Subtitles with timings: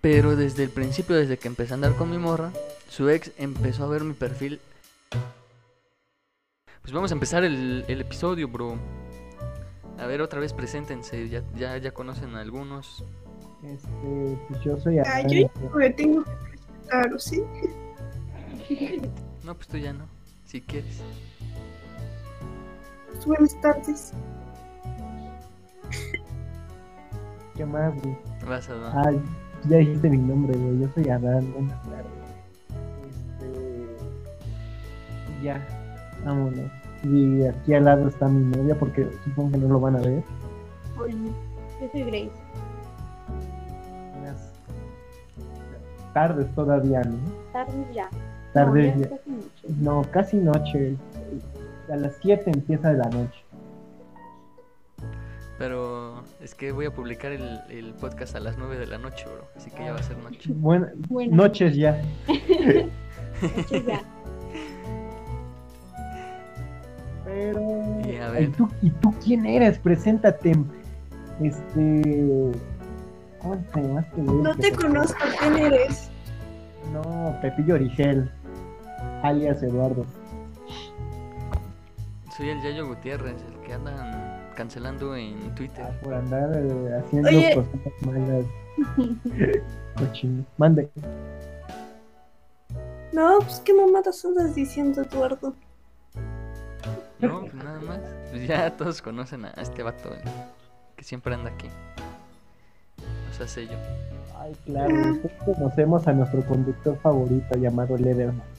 [0.00, 2.50] Pero desde el principio, desde que empecé a andar con mi morra,
[2.88, 4.60] su ex empezó a ver mi perfil.
[6.80, 8.76] Pues vamos a empezar el, el episodio, bro.
[9.98, 11.28] A ver, otra vez preséntense.
[11.28, 13.04] Ya, ya, ya conocen a algunos.
[13.62, 17.42] Este, pues yo soy Ah, Adán, yo me tengo que presentar, ¿o sí?
[19.46, 20.06] No, pues tú ya no.
[20.44, 21.00] Si quieres.
[23.24, 24.12] Buenas tardes.
[27.54, 28.18] ¿Qué más, güey?
[28.44, 28.92] Vas a dar.
[28.98, 29.12] Ah,
[29.68, 30.80] ya dijiste mi nombre, güey.
[30.80, 32.10] Yo soy Adán, buenas tardes.
[33.38, 33.54] Este.
[35.44, 35.64] Ya,
[36.24, 36.68] vámonos.
[37.04, 40.24] Y aquí al lado está mi novia porque supongo que no lo van a ver.
[40.98, 41.14] Hola,
[41.80, 42.32] yo soy Grace.
[44.18, 44.52] Unas
[46.12, 47.16] tardes todavía, ¿no?
[47.52, 48.10] Tarde ya.
[48.64, 49.08] Tardes no, ya.
[49.08, 49.74] ya es casi noche.
[49.80, 50.96] No, casi noche.
[51.92, 53.42] A las 7 empieza la noche.
[55.58, 59.24] Pero es que voy a publicar el, el podcast a las 9 de la noche,
[59.24, 59.46] bro.
[59.56, 60.50] Así que ya va a ser noche.
[60.52, 62.02] Buena- Buenas noches ya.
[62.28, 64.02] noches ya.
[67.24, 67.60] Pero.
[68.06, 68.42] Y a ver.
[68.44, 69.78] ¿Y tú, ¿Y tú quién eres?
[69.78, 70.52] Preséntate.
[71.40, 72.52] Este.
[73.40, 74.22] ¿Cómo te llamaste?
[74.22, 76.10] No te conozco, ¿quién eres?
[76.92, 78.30] No, Pepillo Origel.
[79.26, 80.06] Alias Eduardo.
[82.36, 85.84] Soy el Yayo Gutiérrez, el que andan cancelando en Twitter.
[85.84, 87.54] Ah, por andar eh, haciendo Oye.
[87.54, 88.44] cosas malas.
[89.96, 90.44] Cochino.
[90.58, 90.88] Mande.
[93.12, 95.54] No, pues qué mamadas andas diciendo, Eduardo.
[97.18, 97.98] No, pues nada más.
[98.30, 100.20] Pues ya todos conocen a este vato, el
[100.94, 101.68] que siempre anda aquí.
[103.30, 103.76] O sea, sé yo.
[104.38, 104.94] Ay, claro.
[104.94, 108.55] Nosotros conocemos a nuestro conductor favorito llamado Lederman.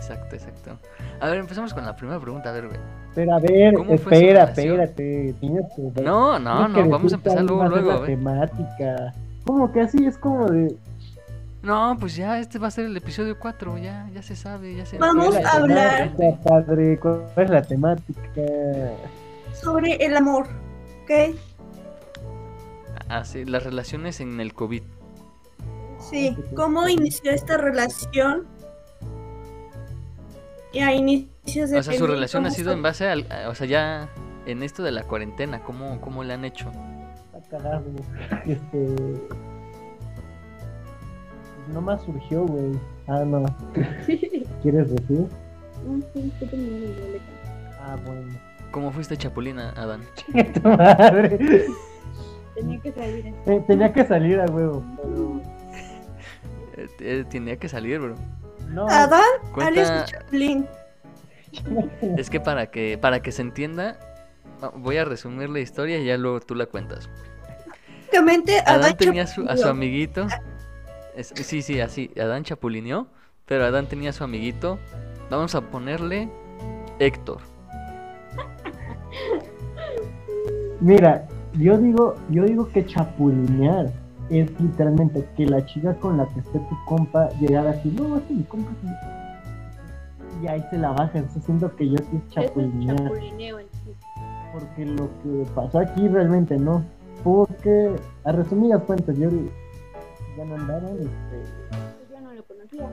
[0.00, 0.78] Exacto, exacto.
[1.20, 2.80] A ver, empezamos con la primera pregunta, a ver, güey.
[3.14, 5.34] Pero a ver, ¿Cómo fue su espera, espérate.
[5.40, 9.12] Tienes que ver- No, no, no, vamos a empezar luego, luego, temática.
[9.44, 10.74] Como que así es como de.
[11.62, 14.86] No, pues ya, este va a ser el episodio 4, ya, ya se sabe, ya
[14.86, 16.12] se Vamos ¿cuál es la a hablar.
[16.16, 16.98] temática, padre?
[16.98, 18.40] ¿Cuál es la temática?
[19.52, 20.46] Sobre el amor,
[21.02, 21.36] ¿ok?
[23.10, 24.82] Ah, sí, las relaciones en el COVID.
[25.98, 28.46] Sí, ¿cómo inició esta relación?
[30.72, 33.48] Y a inicios de O sea, su relación ha ¿cómo sido en base al, a-
[33.48, 34.08] o sea, ya
[34.46, 36.70] en esto de la cuarentena, ¿cómo, cómo le han hecho?
[37.34, 37.84] Está cagado.
[38.46, 38.94] Este.
[41.72, 42.72] Nomás surgió, güey.
[43.06, 43.44] Ah, no.
[44.62, 45.26] ¿Quieres decir?
[47.80, 48.38] Ah, bueno.
[48.70, 50.02] ¿Cómo fuiste chapulina, Adán?
[50.54, 51.66] Tu madre.
[52.54, 54.84] Tenía que salir Eh, tenía que salir a huevo.
[56.76, 58.14] Eh, eh, tenía que salir, bro.
[58.70, 59.22] No, Adán,
[59.52, 60.66] Cuenta, Chaplin.
[62.16, 63.98] es que para que para que se entienda,
[64.62, 67.08] va- voy a resumir la historia y ya luego tú la cuentas.
[67.98, 70.26] Básicamente, Adán Adán tenía su- a su amiguito.
[71.16, 72.10] es- sí, sí, así.
[72.20, 73.06] Adán chapulineó.
[73.46, 74.78] Pero Adán tenía a su amiguito.
[75.28, 76.28] Vamos a ponerle
[77.00, 77.38] Héctor.
[80.80, 83.90] Mira, yo digo, yo digo que chapulinear
[84.30, 88.30] es literalmente que la chica con la que esté tu compa llegara así, no, es
[88.30, 90.44] mi compa es mi-".
[90.44, 92.96] y ahí se la baja, entonces siento que yo sí es chapulineo
[94.52, 96.84] porque lo que pasó aquí realmente no,
[97.22, 99.30] porque a resumidas cuentas yo
[100.36, 102.88] ya no andaban, este, yo no lo conocía.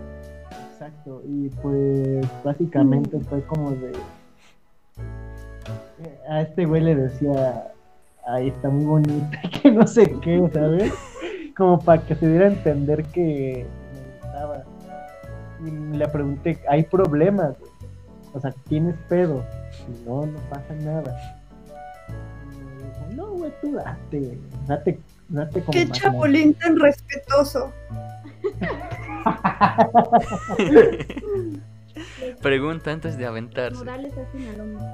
[0.72, 3.94] Exacto, y pues básicamente fue como de...
[6.30, 7.72] A este güey le decía,
[8.28, 10.94] ahí está muy bonita, que no sé qué, ¿sabes?
[11.56, 14.64] Como para que se diera a entender que me gustaba.
[15.66, 17.58] Y le pregunté, ¿hay problemas?
[17.60, 17.72] güey?
[18.34, 19.44] O sea, ¿tienes pedo?
[19.88, 21.40] Y no, no pasa nada.
[22.52, 24.38] Y me dijo, no, güey, tú date,
[24.68, 25.00] date,
[25.30, 27.74] date como Qué más chapulín tan respetuoso.
[32.42, 33.80] Pregunta antes de aventarse.
[33.80, 34.86] Morales hacen al hombre.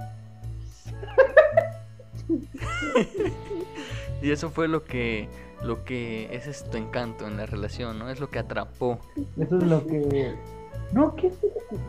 [4.21, 5.27] Y eso fue lo que
[5.63, 8.09] lo que ese es tu encanto en la relación, ¿no?
[8.09, 8.99] Es lo que atrapó.
[9.37, 10.33] Eso es lo que.
[10.93, 11.33] No, ¿qué es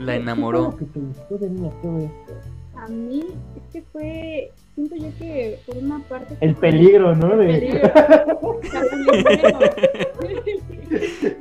[0.01, 0.73] La ¿Qué enamoró.
[0.73, 2.33] fue lo que te gustó de mí a todo esto?
[2.77, 3.25] A mí
[3.57, 6.37] es que fue, siento yo que por una parte...
[6.41, 7.41] El peligro, ¿no?
[7.41, 7.91] El peligro.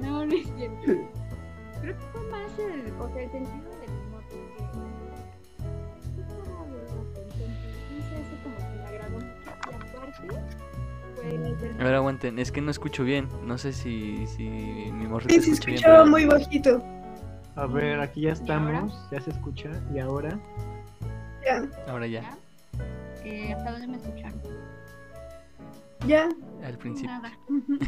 [0.01, 0.77] No, no es cierto.
[1.81, 3.72] Creo que fue más el, o sea, el sentido
[11.37, 13.27] ver- A ver, aguanten, es que no escucho bien.
[13.45, 15.75] No sé si, si mi morrito Sí, se escucha bien.
[15.75, 16.83] escuchaba pero- muy bajito.
[17.55, 19.69] A ver, aquí ya estamos, ya se escucha.
[19.93, 20.39] Y ahora,
[21.45, 22.37] Ya, Ahora ya,
[23.25, 24.41] Eh, ¿Hasta dónde me escucharon?
[26.07, 26.29] ya.
[26.65, 27.11] al principio.
[27.11, 27.31] Nada.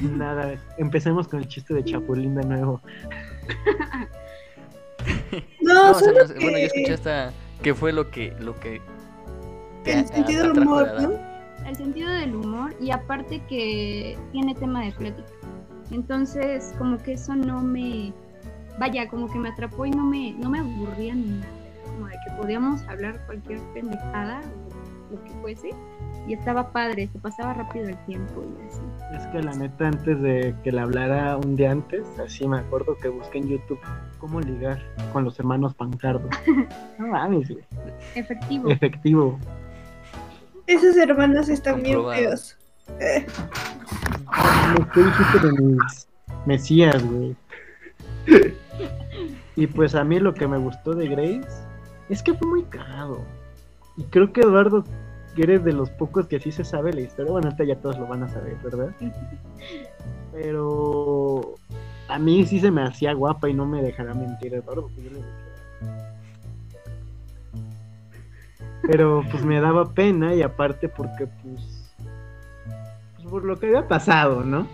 [0.02, 2.82] nada, empecemos con el chiste de Chapulín de nuevo.
[5.62, 7.32] No, No, o sea, solo no que bueno, yo escuché hasta
[7.62, 8.82] qué fue lo que lo que
[9.86, 10.90] el sentido del humor.
[11.02, 11.35] ¿no?
[11.66, 15.30] El sentido del humor y aparte que tiene tema de plática.
[15.92, 18.14] Entonces, como que eso no me.
[18.80, 21.48] Vaya, como que me atrapó y no me, no me aburría ni nada.
[21.86, 25.70] Como de que podíamos hablar cualquier pendejada o lo que fuese.
[26.28, 28.82] Y estaba padre, se pasaba rápido el tiempo y así.
[29.16, 32.98] Es que la neta, antes de que le hablara un día antes, así me acuerdo
[32.98, 33.80] que busqué en YouTube
[34.18, 34.82] cómo ligar
[35.14, 36.28] con los hermanos Pancardo.
[37.00, 37.64] No mames, güey.
[38.16, 38.70] Efectivo.
[38.70, 39.40] Efectivo.
[40.68, 42.58] Esos hermanos están bien feos.
[43.00, 43.26] Eh,
[44.94, 46.08] que dijiste de mis
[46.46, 47.36] mesías, güey.
[49.56, 51.48] Y pues a mí lo que me gustó de Grace
[52.10, 53.20] es que fue muy cagado.
[53.98, 54.84] Y creo que Eduardo,
[55.36, 57.32] que eres de los pocos que sí se sabe la historia.
[57.32, 58.94] Bueno, ahorita ya todos lo van a saber, ¿verdad?
[60.34, 61.56] Pero
[62.08, 64.84] a mí sí se me hacía guapa y no me dejará mentir Eduardo.
[64.84, 66.16] porque yo le decía.
[68.88, 71.94] Pero pues me daba pena y aparte porque pues,
[73.16, 74.68] pues por lo que había pasado, ¿no?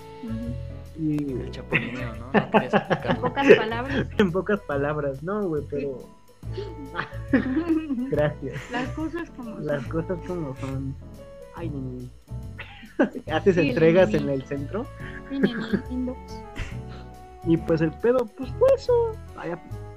[0.99, 2.31] Y El chapulineo, ¿no?
[2.33, 4.07] En pocas palabras.
[4.17, 5.97] en pocas palabras, no, güey, pero
[8.11, 8.71] gracias.
[8.71, 9.65] Las cosas como son.
[9.65, 10.95] Las cosas como son.
[11.55, 12.09] Ay, ni-
[13.31, 14.85] Haces Sí, entregas ni- en el centro
[15.29, 15.41] Sí,
[17.45, 18.93] y pues el pedo, pues fue eso.
[19.35, 19.90] Vaya, y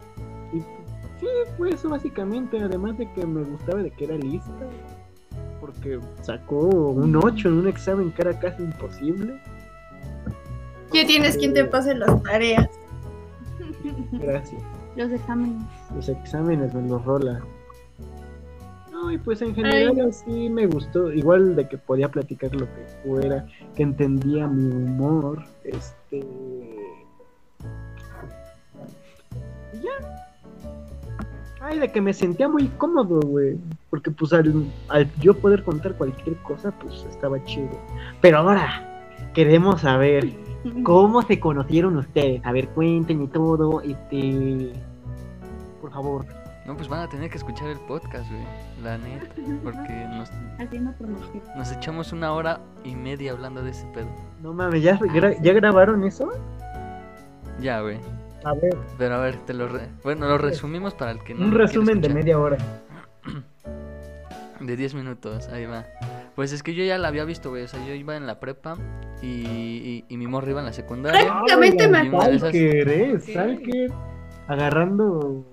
[1.20, 1.26] sí,
[1.56, 4.52] fue eso básicamente, además de que me gustaba de que era lista.
[5.60, 9.40] Porque sacó un 8 en un examen que era casi imposible.
[10.92, 12.68] Ya tienes quien te pase las tareas.
[14.12, 14.62] Gracias.
[14.96, 15.62] Los exámenes.
[15.94, 17.40] los exámenes me los rola.
[18.92, 22.84] No, y pues en general así me gustó, igual de que podía platicar lo que
[23.02, 26.24] fuera, que entendía mi humor, este...
[31.66, 33.56] Ay, de que me sentía muy cómodo, güey,
[33.88, 37.70] porque pues al, al yo poder contar cualquier cosa, pues estaba chido.
[38.20, 39.02] Pero ahora,
[39.32, 40.30] queremos saber
[40.82, 42.44] cómo se conocieron ustedes.
[42.44, 44.72] A ver, cuéntenme todo, este...
[45.80, 46.26] Por favor.
[46.66, 48.44] No, pues van a tener que escuchar el podcast, güey.
[48.82, 49.26] La neta.
[49.62, 50.30] Porque nos,
[51.56, 54.06] nos echamos una hora y media hablando de ese pedo.
[54.42, 56.30] No mames, ¿ya, gra- ¿ya grabaron eso?
[57.60, 57.98] Ya, güey.
[58.44, 59.68] A ver, Pero a ver, te lo...
[59.68, 62.58] re- Bueno, lo resumimos para el que no un resumen de media hora.
[64.60, 65.84] De 10 minutos, ahí va.
[66.34, 67.64] Pues es que yo ya la había visto, güey.
[67.64, 68.76] O sea, yo iba en la prepa
[69.20, 71.20] y, y, y mi morra iba en la secundaria.
[71.26, 73.20] Prácticamente me esas- Stalker, ¿eh?
[73.20, 73.32] Sí.
[73.32, 73.92] Stalker.
[74.48, 75.44] Agarrando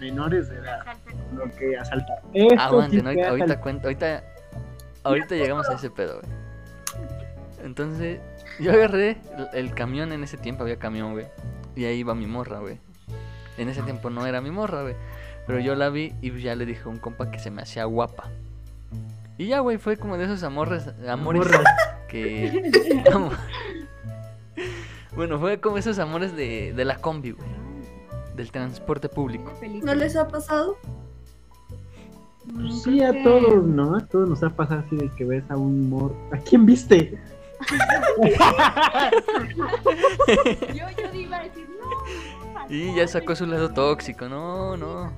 [0.00, 0.80] menores de edad.
[1.36, 2.18] Lo que asaltar.
[2.58, 4.24] Aguanten, ahorita, ahorita cuento, ahorita,
[5.04, 6.32] ahorita llegamos a ese pedo, güey.
[7.64, 8.18] Entonces,
[8.58, 9.18] yo agarré
[9.52, 11.26] el, el camión en ese tiempo, había camión, güey.
[11.76, 12.78] Y ahí iba mi morra, güey.
[13.58, 14.94] En ese tiempo no era mi morra, güey.
[15.46, 17.84] Pero yo la vi y ya le dije a un compa que se me hacía
[17.84, 18.30] guapa.
[19.38, 21.48] Y ya, güey, fue como de esos amores, amores
[22.08, 22.70] que...
[25.16, 27.48] bueno, fue como esos amores de, de la combi, güey.
[28.36, 29.52] Del transporte público.
[29.82, 30.78] ¿No les ha pasado?
[32.54, 33.96] Pues sí, a todos, ¿no?
[33.96, 36.14] A todos nos ha pasado así de que ves a un mor...
[36.32, 37.18] ¿A quién viste?
[40.74, 41.88] Yo, yo iba a decir, no.
[42.68, 45.10] Y ya sacó su lado tóxico, no, no.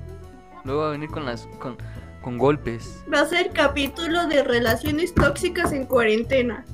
[0.63, 1.77] Luego va a venir con las con,
[2.21, 3.03] con golpes.
[3.13, 6.65] Va a ser capítulo de relaciones tóxicas en cuarentena.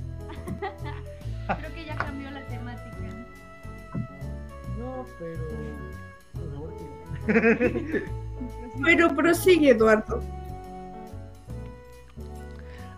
[1.59, 2.97] Creo que ya cambió la temática.
[4.77, 5.41] No, pero...
[8.83, 10.23] Pero prosigue, Eduardo.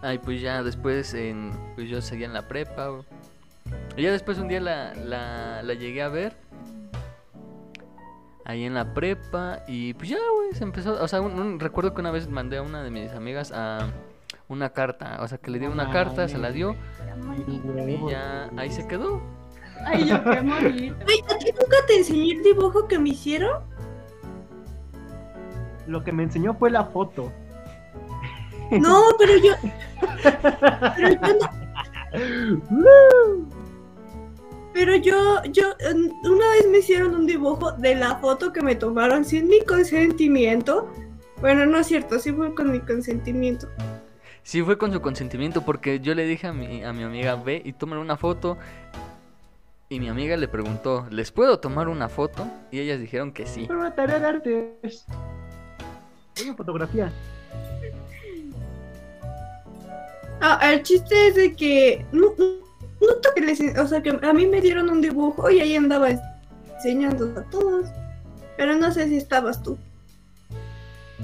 [0.03, 2.91] Ay, pues ya después en, pues yo seguía en la prepa.
[3.95, 6.35] Y ya después un día la, la, la llegué a ver.
[8.45, 9.59] Ahí en la prepa.
[9.67, 11.01] Y pues ya, güey, se empezó.
[11.01, 13.87] O sea, un- un- recuerdo que una vez mandé a una de mis amigas a
[14.49, 15.19] una carta.
[15.21, 16.75] O sea, que le dio una carta, se la dio.
[17.47, 19.21] Y ya ahí se quedó.
[19.85, 20.95] Ay, yo quiero morir.
[21.07, 23.63] Ay, ¿a ti nunca te enseñé el dibujo que me hicieron?
[25.87, 27.31] Lo que me enseñó fue la foto.
[28.79, 29.53] No, pero yo.
[30.95, 31.49] Pero yo no-
[34.73, 35.63] Pero yo, yo,
[36.23, 40.89] una vez me hicieron un dibujo de la foto que me tomaron sin mi consentimiento.
[41.41, 43.67] Bueno, no es cierto, sí fue con mi consentimiento.
[44.41, 47.61] Sí, fue con su consentimiento porque yo le dije a mi, a mi amiga, ve
[47.63, 48.57] y tómale una foto.
[49.89, 52.47] Y mi amiga le preguntó, ¿les puedo tomar una foto?
[52.71, 53.65] Y ellas dijeron que sí.
[53.67, 54.73] Pero una tarea de arte.
[56.41, 57.11] Oye, fotografía.
[60.45, 64.45] Ah, el chiste es de que no, no, que les, o sea que a mí
[64.45, 66.09] me dieron un dibujo y ahí andaba
[66.75, 67.87] enseñando a todos.
[68.57, 69.77] Pero no sé si estabas tú.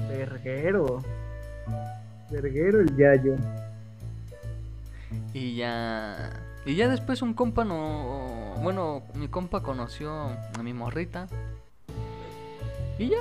[0.08, 1.02] Verguero.
[2.30, 3.36] Verguero el yayo.
[5.34, 6.30] Y ya.
[6.64, 8.54] Y ya después un compa no.
[8.62, 10.10] Bueno, mi compa conoció
[10.58, 11.28] a mi morrita.
[12.98, 13.18] Y ya.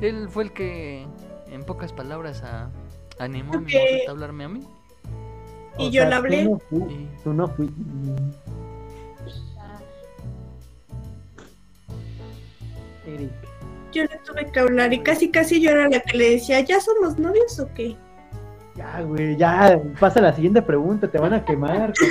[0.00, 1.06] Él fue el que,
[1.50, 2.70] en pocas palabras, a-
[3.18, 4.66] animó a mi morrita a hablarme a mí.
[5.80, 6.44] Y O yo sea, le hablé.
[7.24, 7.70] Tú no, tú fui.
[13.06, 13.30] Eric.
[13.92, 16.80] Yo le tuve que hablar y casi casi yo era la que le decía, ¿ya
[16.80, 17.96] somos novios o qué?
[18.76, 19.80] Ya, güey, ya.
[19.98, 21.92] Pasa la siguiente pregunta, te van a quemar.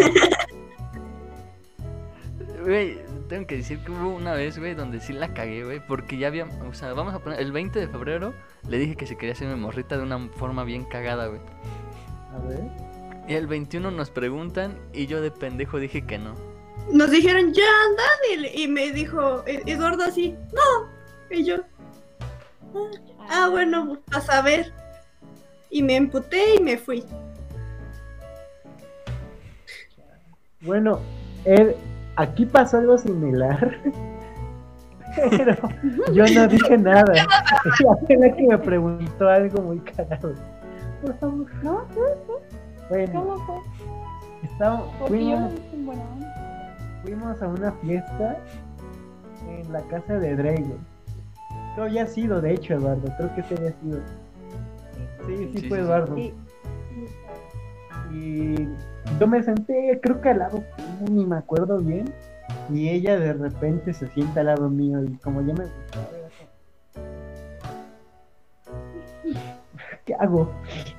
[2.61, 2.97] Güey,
[3.29, 6.27] tengo que decir que hubo una vez, güey, donde sí la cagué, güey, porque ya
[6.27, 8.33] había, o sea, vamos a poner, el 20 de febrero
[8.67, 11.39] le dije que se quería hacer mi morrita de una forma bien cagada, güey.
[12.31, 12.88] A ver.
[13.29, 16.33] Y el 21 nos preguntan y yo de pendejo dije que no.
[16.91, 17.69] Nos dijeron, ya,
[18.25, 18.49] Daniel.
[18.55, 20.89] Y me dijo E- Eduardo así, no.
[21.29, 21.57] Y yo,
[23.29, 24.73] ah, bueno, a saber.
[25.69, 27.05] Y me emputé y me fui.
[30.61, 30.99] Bueno,
[31.45, 31.75] Ed,
[32.15, 33.79] aquí pasó algo similar.
[35.29, 35.55] Pero
[36.13, 37.13] yo no dije nada.
[37.13, 38.17] La que
[38.47, 40.33] me preguntó algo muy cagado.
[41.03, 41.45] Por favor.
[41.61, 41.85] ¿No?
[42.89, 43.55] Bueno, ¿Cómo fue?
[47.03, 48.37] fuimos, a una fiesta
[49.47, 50.75] en la casa de Drake.
[51.75, 53.13] Creo ya ha sido, de hecho, Eduardo.
[53.17, 53.99] Creo que ese había sido.
[55.27, 55.83] Sí, sí, Sí, fue sí.
[55.83, 56.15] Eduardo.
[56.15, 56.33] Sí.
[58.11, 58.55] Y
[59.19, 60.63] yo me senté, creo que al lado,
[61.09, 62.11] ni me acuerdo bien.
[62.73, 65.65] Y ella de repente se sienta al lado mío y como ya me
[70.05, 70.51] ¿qué hago?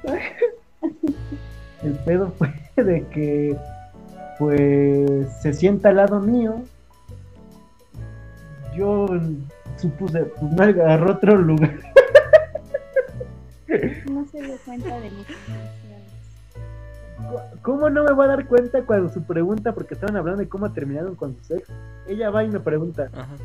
[1.83, 3.57] El pedo fue de que
[4.39, 6.63] pues se sienta al lado mío.
[8.75, 9.07] Yo
[9.77, 11.79] supuse, pues me agarró otro lugar.
[14.11, 15.81] No se dio cuenta de mis emociones.
[17.63, 20.73] ¿Cómo no me va a dar cuenta cuando su pregunta, porque estaban hablando de cómo
[20.73, 21.69] terminaron con su ex?
[22.09, 23.37] Ella va y me pregunta, Ajá.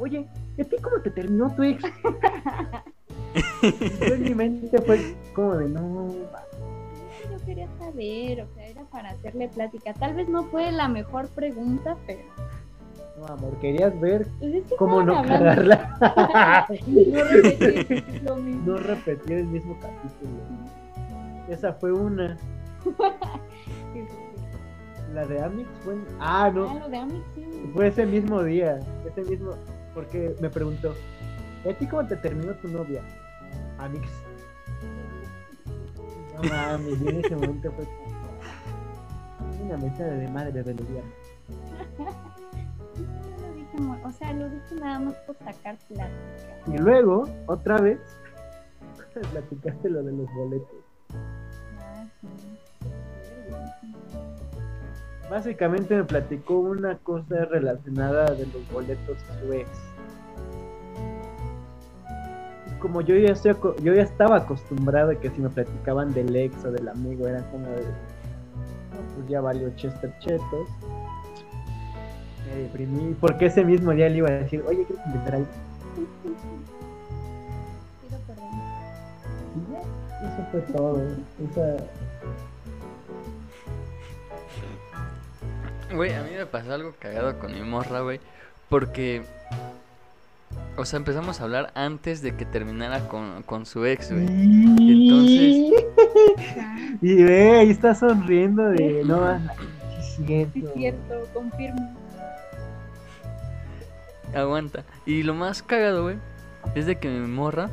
[0.00, 0.26] oye,
[0.56, 1.82] ¿y a ti cómo te terminó tu ex?
[3.62, 6.39] Yo en mi mente fue como de, no, va".
[6.39, 6.39] Yo
[7.50, 9.92] quería saber, o sea, era para hacerle plática.
[9.94, 12.20] Tal vez no fue la mejor pregunta, pero.
[13.18, 16.66] no, amor, querías ver Pues es que cómo no hablando- cagarla.
[16.86, 18.62] No repetir lo mismo.
[18.72, 20.30] no repetir el mismo capítulo.
[21.48, 22.38] Esa fue una.
[25.12, 25.96] La de Amix fue.
[26.20, 26.78] Ah, Ah, no.
[26.78, 27.44] lo de Amix sí.
[27.74, 28.78] Fue ese mismo día.
[29.04, 29.54] Ese mismo.
[29.92, 30.94] Porque me preguntó:
[31.64, 33.02] ¿y a ti cómo te terminó tu novia?
[33.78, 34.08] Amix.
[36.42, 38.20] No mames, y en ese momento fue como.
[39.64, 40.74] Una mesa de madre de
[43.80, 46.10] mo- o sea, lo dije nada más por sacar plática.
[46.66, 47.98] Y luego, otra vez,
[49.32, 50.76] platicaste lo de los boletos.
[51.78, 52.28] Ah, sí.
[55.30, 59.68] Básicamente me platicó una cosa relacionada de los boletos a su ex.
[62.80, 66.34] Como yo ya, estoy aco- yo ya estaba acostumbrado a que si me platicaban del
[66.34, 67.82] ex o del amigo, era como de.
[67.82, 70.68] "No, pues ya valió Chester Chetos.
[72.48, 75.46] Me deprimí, porque ese mismo día le iba a decir, oye, ¿quieres invitar algo?
[78.02, 78.48] Pido perdón.
[79.54, 79.80] Y ya,
[80.26, 81.02] eso fue todo.
[81.50, 81.84] Esa,
[85.94, 88.20] Güey, a mí me pasó algo cagado con mi morra, güey.
[88.68, 89.22] Porque.
[90.76, 94.26] O sea, empezamos a hablar antes de que terminara con, con su ex, güey.
[94.80, 95.10] Y
[96.58, 99.38] Ah, Y ve, ahí está sonriendo de no,
[100.00, 100.52] sí es cierto.
[100.54, 101.96] sí, es cierto, confirmo.
[104.34, 104.84] Aguanta.
[105.06, 106.16] Y lo más cagado, güey,
[106.74, 107.68] es de que mi morra,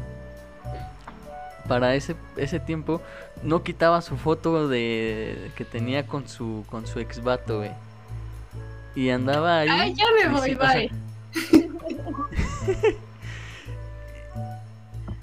[1.68, 3.02] para ese, ese tiempo,
[3.44, 7.72] no quitaba su foto de que tenía con su con su ex vato, güey.
[8.96, 9.68] Y andaba ahí.
[9.70, 10.92] Ay, ya me voy, dici- o sea, bye.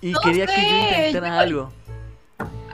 [0.01, 1.73] Y No quería que yo intentara yo- algo.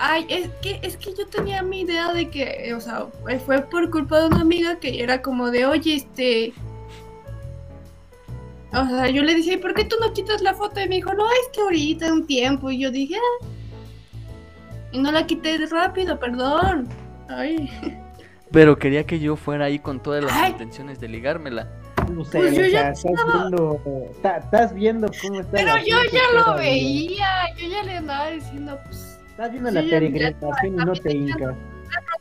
[0.03, 3.07] Ay, es que, es que yo tenía mi idea de que, o sea,
[3.45, 6.55] fue por culpa de una amiga que era como de, oye, este...
[8.73, 10.81] O sea, yo le dije, ¿por qué tú no quitas la foto?
[10.81, 12.71] Y me dijo, no, es que ahorita un tiempo.
[12.71, 13.47] Y yo dije, ah.
[14.93, 16.89] Y no la quité rápido, perdón.
[17.29, 17.69] Ay.
[18.53, 20.53] Pero quería que yo fuera ahí con todas las Ay.
[20.53, 21.69] intenciones de ligármela.
[22.11, 23.81] No sé, Pues yo o ya estás viendo,
[24.23, 28.79] ta- estás viendo cómo está Pero yo ya lo veía, yo ya le andaba diciendo,
[28.85, 31.55] pues, Estás viendo la peregrinación y no te hincas.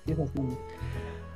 [0.05, 0.39] Sí, es así.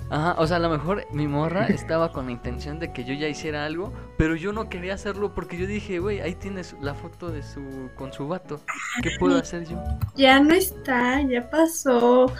[0.09, 3.13] Ajá, o sea, a lo mejor mi morra estaba con la intención de que yo
[3.13, 6.93] ya hiciera algo, pero yo no quería hacerlo porque yo dije, güey, ahí tienes la
[6.93, 8.59] foto de su con su vato.
[9.01, 9.81] ¿Qué puedo hacer yo?
[10.15, 12.31] ya no está, ya pasó.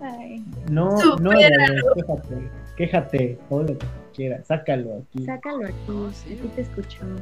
[0.00, 1.94] Ay, No, no, Supéralo.
[2.80, 5.24] Quéjate, todo lo que quieras, sácalo aquí.
[5.26, 6.38] sácalo aquí, No, sí.
[6.38, 7.20] aquí te escuchamos.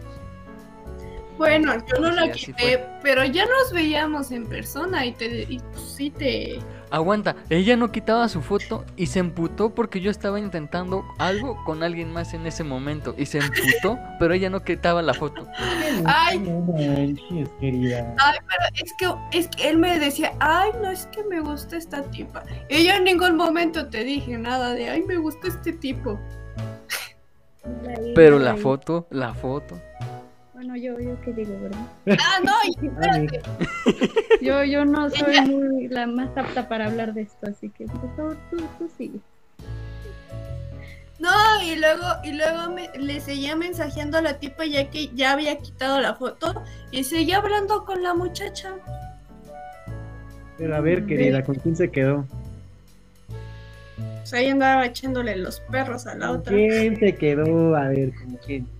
[1.37, 5.59] Bueno, yo no Sí, la quité, pero ya nos veíamos en persona y te y
[5.73, 6.59] pues, sí te
[6.90, 11.83] Aguanta, ella no quitaba su foto y se emputó porque yo estaba intentando algo con
[11.83, 15.47] alguien más en ese momento y se emputó, pero ella no quitaba la foto.
[16.04, 16.38] Ay.
[16.38, 18.14] No manches, querida.
[18.75, 22.45] es que es que él me decía, "Ay, no es que me gusta esta tipa."
[22.68, 26.18] Y yo en ningún momento te dije nada de, "Ay, me gusta este tipo."
[28.14, 29.78] Pero la foto, la foto.
[30.59, 32.19] Bueno, yo, yo qué digo, ¿verdad?
[32.19, 33.41] Ah, no, y espérate.
[34.43, 38.17] Yo, yo no soy muy la más apta para hablar de esto, así que por
[38.17, 39.21] favor, tú, tú sigue.
[41.21, 41.31] No,
[41.65, 45.59] y luego, y luego me- le seguía mensajeando a la tipa ya que ya había
[45.59, 48.75] quitado la foto y seguía hablando con la muchacha.
[50.57, 52.27] Pero a ver, querida, ¿con quién se quedó?
[54.25, 56.53] O sea, ella andaba echándole los perros a la ¿Con otra.
[56.53, 57.77] quién se quedó?
[57.77, 58.78] A ver, ¿con quién?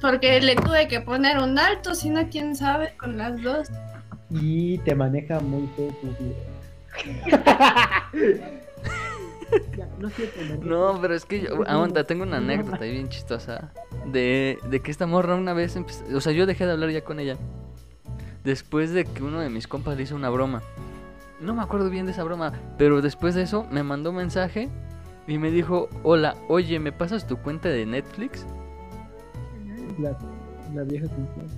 [0.00, 3.68] Porque le tuve que poner un alto, si no, quién sabe, con las dos.
[4.30, 6.36] Y te maneja muy feo tu vida.
[9.76, 10.08] Ya, no
[10.62, 11.00] no.
[11.00, 13.70] Pero es que yo, aguanta, tengo una anécdota ahí bien chistosa
[14.06, 17.02] de, de que esta morra una vez, empe- o sea, yo dejé de hablar ya
[17.02, 17.36] con ella
[18.44, 20.62] después de que uno de mis compas le hizo una broma.
[21.40, 24.68] No me acuerdo bien de esa broma, pero después de eso me mandó un mensaje
[25.26, 28.46] y me dijo, hola, oye, ¿me pasas tu cuenta de Netflix?
[29.98, 30.16] La,
[30.74, 31.52] la vieja confiable.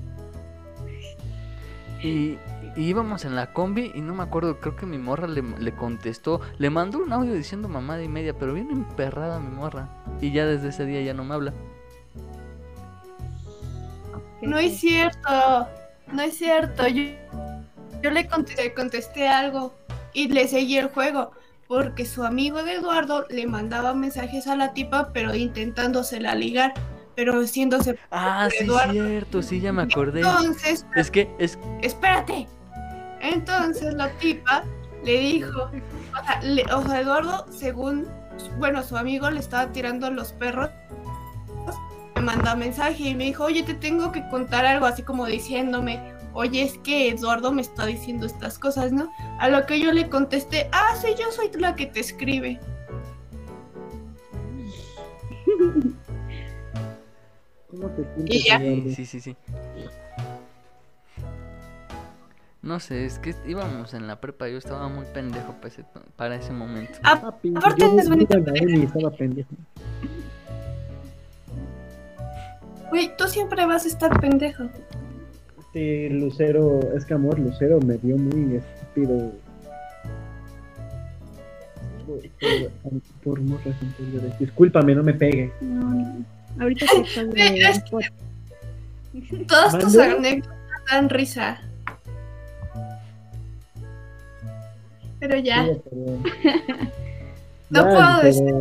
[2.03, 2.39] Y,
[2.77, 5.73] y íbamos en la combi y no me acuerdo, creo que mi morra le, le
[5.75, 9.89] contestó, le mandó un audio diciendo mamada y media, pero bien emperrada mi morra.
[10.21, 11.53] Y ya desde ese día ya no me habla.
[14.41, 15.67] ¿Qué- No es cierto,
[16.13, 16.87] no es cierto.
[16.89, 17.03] Yo,
[18.03, 19.75] yo le contesté, contesté algo
[20.13, 21.31] y le seguí el juego.
[21.67, 26.75] Porque su amigo de Eduardo le mandaba mensajes a la tipa, pero intentándosela ligar,
[27.17, 27.99] pero siéndose.
[28.11, 28.93] Ah, sí, Eduardo.
[28.93, 30.21] cierto, sí, ya me acordé.
[30.21, 32.47] Entonces, Es que, es, espérate.
[33.21, 34.65] Entonces la tipa
[35.05, 38.07] le dijo, o sea, le- o sea, Eduardo, según,
[38.59, 40.71] bueno, su amigo le estaba tirando los perros,
[42.17, 46.13] me manda mensaje y me dijo, oye, te tengo que contar algo, así como diciéndome,
[46.33, 49.11] oye, es que Eduardo me está diciendo estas cosas, ¿no?
[49.39, 52.61] A lo que yo le contesté, ah, sí, yo soy la que te escribe.
[57.77, 58.59] ¿Cómo te Y sientes, ya.
[58.59, 59.37] Sí, sí, sí, sí.
[62.63, 65.85] No sé, es que íbamos en la prepa, yo estaba muy pendejo para ese,
[66.17, 66.93] para ese momento.
[67.03, 67.13] Ah,
[67.57, 68.39] Aparte es bonito.
[68.39, 69.51] estaba pendejo.
[72.89, 74.65] güey, tú siempre vas a estar pendejo.
[75.59, 79.33] Este Lucero, es que amor, Lucero me dio muy estúpido.
[82.07, 82.21] Por,
[82.83, 84.39] por, por morras anteriores.
[84.39, 85.53] Discúlpame, no me pegue.
[85.61, 86.25] No, no.
[86.61, 87.51] Ahorita te acabo Ve,
[89.13, 90.57] de Todas tus anécdotas
[90.91, 91.61] dan risa.
[95.21, 95.65] Pero ya.
[95.65, 95.73] Sí.
[97.71, 98.55] No Ya, puedo decir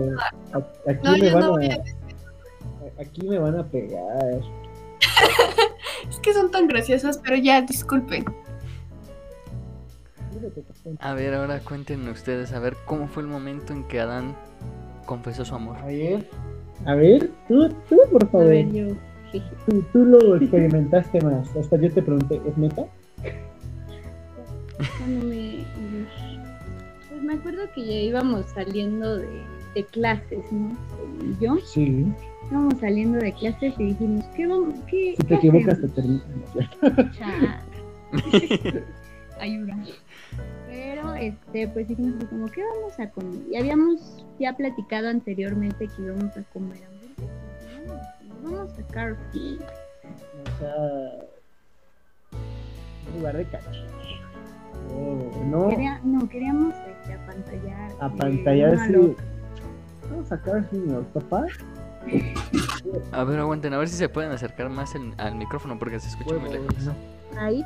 [0.54, 1.84] a- Aquí, No, me yo van no a, voy a
[3.02, 4.40] aquí me van a pegar.
[6.10, 8.24] Es que son tan graciosas, pero ya, disculpen.
[11.00, 14.36] A ver, ahora cuéntenme ustedes, a ver, ¿cómo fue el momento en que Adán
[15.06, 15.78] confesó su amor?
[15.78, 16.28] A ver,
[16.86, 18.48] a ver, tú, tú por A favor.
[18.48, 18.88] ver, yo.
[19.66, 21.56] Tú, tú lo experimentaste más.
[21.56, 22.86] Hasta yo te pregunté, ¿es neta?
[24.98, 25.64] Cuando me.
[27.10, 29.28] Pues me acuerdo que ya íbamos saliendo de,
[29.76, 30.76] de clases, ¿no?
[30.98, 32.06] Según Yo Sí.
[32.52, 34.76] íbamos saliendo de clases y dijimos, ¿qué vamos?
[34.88, 35.14] ¿Qué?
[35.18, 36.22] Si te qué equivocas, te hacemos?
[36.84, 37.18] terminas.
[37.18, 37.48] Chale.
[39.40, 39.76] Ayuda.
[41.04, 43.42] Pero, este, pues dijimos como, ¿qué vamos a comer?
[43.52, 47.30] Y habíamos ya platicado anteriormente que íbamos a comer hamburguesas.
[47.88, 48.02] Vamos,
[48.44, 49.66] vamos a Carrefour.
[50.44, 52.40] O sea,
[53.12, 53.74] un lugar de cachorro.
[54.96, 57.92] Oh, no, Quería- no, queríamos este, apantallar.
[58.00, 58.94] a eh, pantallar una sí.
[58.94, 59.24] loca.
[60.10, 61.46] Vamos a sacar señor papá.
[63.14, 66.10] A ver, aguanten, a ver si se pueden acercar más el- al micrófono porque se
[66.10, 66.86] escucha muy Huevos, lejos.
[67.34, 67.40] no.
[67.42, 67.64] Ahí.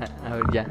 [0.00, 0.66] A, a ver, ya.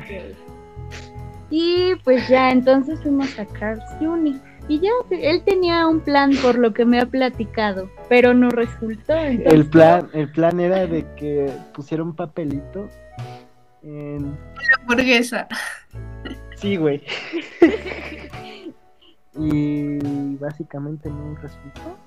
[1.49, 4.39] Y pues ya, entonces fuimos a Carl's Jr.
[4.67, 9.13] Y ya, él tenía un plan por lo que me ha platicado, pero no resultó.
[9.13, 12.89] El plan, el plan era de que pusiera un papelito
[13.83, 14.37] en...
[14.79, 15.47] Hamburguesa.
[16.55, 17.03] Sí, güey.
[19.37, 21.97] y básicamente no resultó.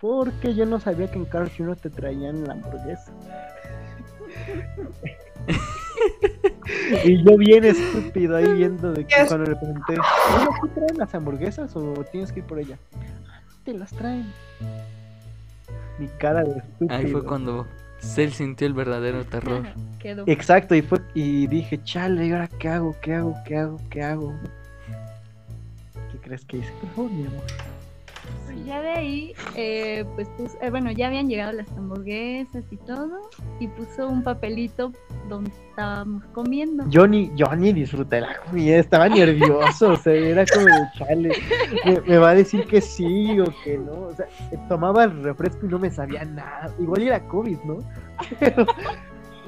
[0.00, 1.76] Porque yo no sabía que en Carl Jr.
[1.76, 3.12] te traían la hamburguesa.
[7.04, 9.28] y yo bien estúpido ahí viendo de que Yes.
[9.28, 12.78] cuando le pregunté, "Oye, ¿aquí traen las hamburguesas o tienes que ir por ella?
[13.64, 14.32] Te las traen.
[15.98, 16.96] Mi cara de estúpido.
[16.96, 17.66] Ahí fue cuando
[18.00, 19.66] Cell sintió el verdadero terror.
[19.98, 20.24] Quedó.
[20.26, 22.96] Exacto, y fue y dije, chale, ¿y ahora qué hago?
[23.02, 23.34] ¿Qué hago?
[23.44, 23.80] ¿Qué hago?
[23.90, 24.34] ¿Qué hago?
[26.12, 26.72] ¿Qué crees que hice?
[26.80, 27.42] Por favor, mi amor.
[28.44, 30.28] Pues ya de ahí, eh, pues
[30.60, 34.92] eh, bueno, ya habían llegado las hamburguesas y todo, y puso un papelito
[35.28, 36.88] donde estábamos comiendo.
[36.88, 41.32] Yo ni, yo ni disfruté la comida, estaba nervioso, o sea, era como de chale,
[41.84, 44.26] me, me va a decir que sí o que no, o sea,
[44.68, 47.78] tomaba el refresco y no me sabía nada, igual era COVID, ¿no?
[48.40, 48.66] Pero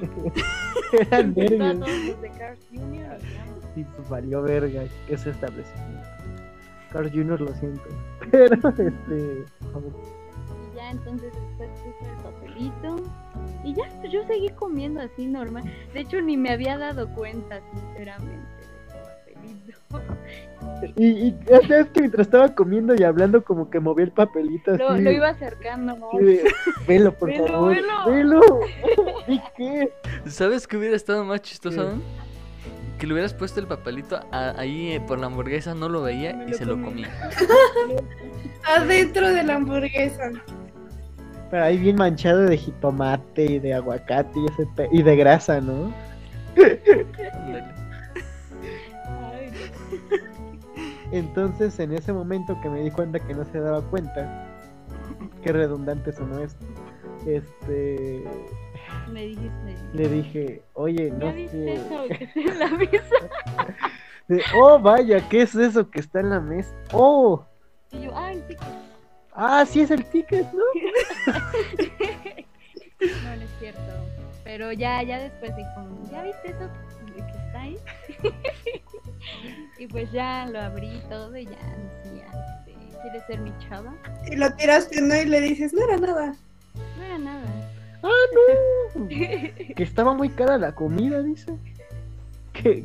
[0.92, 2.84] era nervios, Todos los de Carl's Jr.
[2.92, 3.46] y ya.
[3.76, 6.08] y pues valió verga ese establecimiento.
[6.92, 7.40] Carl Jr.
[7.40, 7.82] lo siento,
[8.30, 9.44] pero este,
[10.72, 12.96] Y ya entonces después puse el papelito.
[13.64, 15.64] Y ya, pues yo seguí comiendo así normal.
[15.94, 18.48] De hecho, ni me había dado cuenta, sinceramente,
[19.26, 20.92] de ese papelito.
[21.00, 24.72] y, y ya sabes que mientras estaba comiendo y hablando como que movía el papelito
[24.72, 24.82] así.
[24.82, 26.44] Lo, lo iba acercando de,
[26.86, 28.06] velo, por Velo, favor, velo".
[28.06, 28.40] velo.
[29.28, 29.92] ¿Y qué?
[30.26, 32.29] ¿Sabes qué hubiera estado más chistoso ¿Qué?
[33.00, 36.34] Que le hubieras puesto el papelito a- ahí eh, por la hamburguesa, no lo veía
[36.34, 36.84] Me y lo se lo comí.
[37.04, 37.30] comía.
[38.76, 40.30] Adentro de la hamburguesa.
[41.50, 45.60] Pero ahí bien manchado de jitomate y de aguacate y, ese pe- y de grasa,
[45.60, 45.92] ¿no?
[51.12, 54.46] Entonces, en ese momento que me di cuenta que no se daba cuenta,
[55.42, 56.64] qué redundante sonó esto,
[57.26, 58.22] este,
[59.10, 59.76] me dijiste.
[59.92, 61.72] le dije, oye, no ¿Ya viste sé.
[61.74, 63.16] eso que está en la mesa?
[64.28, 66.72] De, oh, vaya, ¿qué es eso que está en la mesa?
[66.92, 67.44] Oh,
[67.90, 68.56] Y yo, ay, sí.
[69.32, 70.62] ah, sí es el ticket, ¿no?
[73.00, 73.80] No, no es cierto.
[74.44, 76.68] Pero ya, ya después dijo, ¿ya viste eso
[77.06, 77.78] que está ahí?
[79.78, 81.50] y pues ya lo abrí todo y ya
[82.02, 82.26] decía,
[82.66, 83.94] este, ¿quieres ser mi chava?
[84.30, 85.16] Y lo tiraste, ¿no?
[85.16, 86.34] Y le dices, no era nada.
[86.98, 87.46] No era nada.
[88.02, 88.08] ¡Ah,
[88.94, 89.08] no!
[89.08, 91.54] Que estaba muy cara la comida, dice.
[92.52, 92.84] Que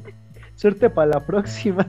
[0.56, 1.88] suerte para la próxima.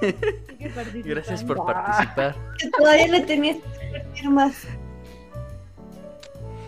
[1.04, 2.36] Gracias por participar.
[2.58, 4.64] Que todavía le tenías que divertir más.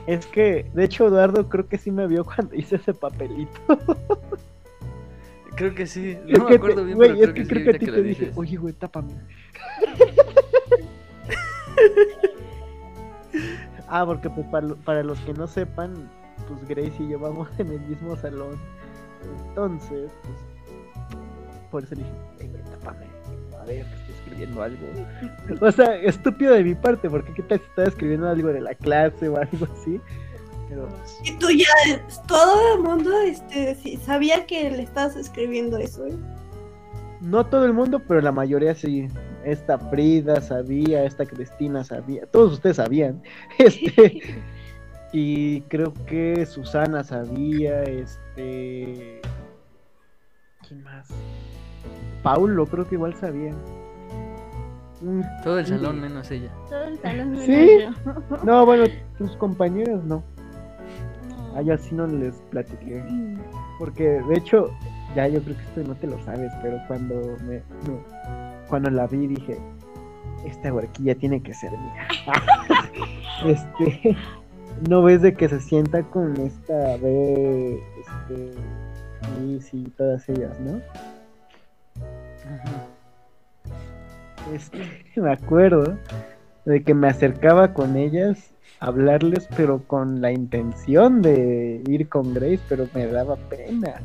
[0.06, 3.60] Es que, de hecho, Eduardo creo que sí me vio cuando hice ese papelito.
[5.54, 6.16] Creo que sí.
[6.28, 7.64] Es No me que acuerdo te- bien, güey, pero es creo que, que sí, creo
[7.64, 8.38] que a ahorita ti que te dije, dices.
[8.38, 9.12] oye, güey, tápame.
[13.88, 16.10] Ah, porque pues para, lo- para los que no sepan,
[16.46, 18.56] pues Grace y yo vamos en el mismo salón.
[19.48, 20.36] Entonces, pues,
[21.70, 23.06] por eso le dije, "Ey, güey, tápame.
[23.60, 24.86] A ver, que estoy escribiendo algo.
[25.60, 28.74] O sea, estúpido de mi parte, porque qué tal si estaba escribiendo algo de la
[28.74, 30.00] clase o algo así.
[30.68, 30.86] Pero,
[31.24, 31.66] Y tú ya,
[32.26, 33.74] todo el mundo este,
[34.04, 36.16] sabía que le estabas escribiendo eso, ¿eh?
[37.20, 39.08] No todo el mundo, pero la mayoría sí.
[39.48, 43.22] Esta Frida sabía, esta Cristina sabía, todos ustedes sabían.
[43.58, 44.20] Este,
[45.12, 49.20] y creo que Susana sabía, este.
[50.66, 51.08] ¿Quién más?
[52.22, 53.52] Paulo, creo que igual sabía.
[55.00, 56.50] Mm, Todo el salón menos ella.
[56.68, 57.68] Todo el salón menos ¿Sí?
[57.80, 58.36] yo.
[58.44, 58.84] No, bueno,
[59.16, 60.22] tus compañeros no.
[61.28, 61.56] No.
[61.56, 63.02] A ellas sí no les platiqué.
[63.78, 64.68] Porque de hecho,
[65.16, 67.14] ya yo creo que esto no te lo sabes, pero cuando
[67.46, 67.54] me,
[67.86, 68.18] me-
[68.68, 69.58] cuando la vi dije,
[70.44, 72.08] esta huerquilla tiene que ser mía.
[73.46, 74.16] este,
[74.88, 78.52] no ves de que se sienta con esta B, este,
[79.40, 80.80] Liz y todas ellas, ¿no?
[84.54, 85.96] Este, me acuerdo
[86.64, 92.34] de que me acercaba con ellas a hablarles, pero con la intención de ir con
[92.34, 94.00] Grace, pero me daba pena.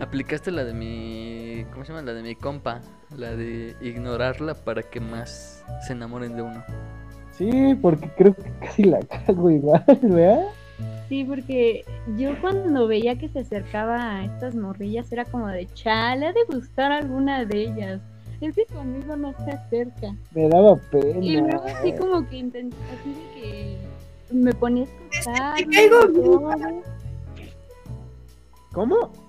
[0.00, 1.64] Aplicaste la de mi.
[1.72, 2.04] ¿Cómo se llama?
[2.04, 2.80] La de mi compa.
[3.16, 6.64] La de ignorarla para que más se enamoren de uno.
[7.32, 10.46] Sí, porque creo que casi la cago igual, ¿verdad?
[11.08, 11.84] Sí, porque
[12.16, 16.44] yo cuando veía que se acercaba a estas morrillas era como de chale, ha de
[16.48, 18.00] gustar alguna de ellas.
[18.40, 20.14] Es que conmigo no se acerca.
[20.32, 21.24] Me daba pena.
[21.24, 23.78] Y luego así como que intenté, así de que
[24.34, 25.56] me ponía a escuchar.
[25.56, 26.82] Te caigo todo.
[28.72, 29.23] ¿Cómo?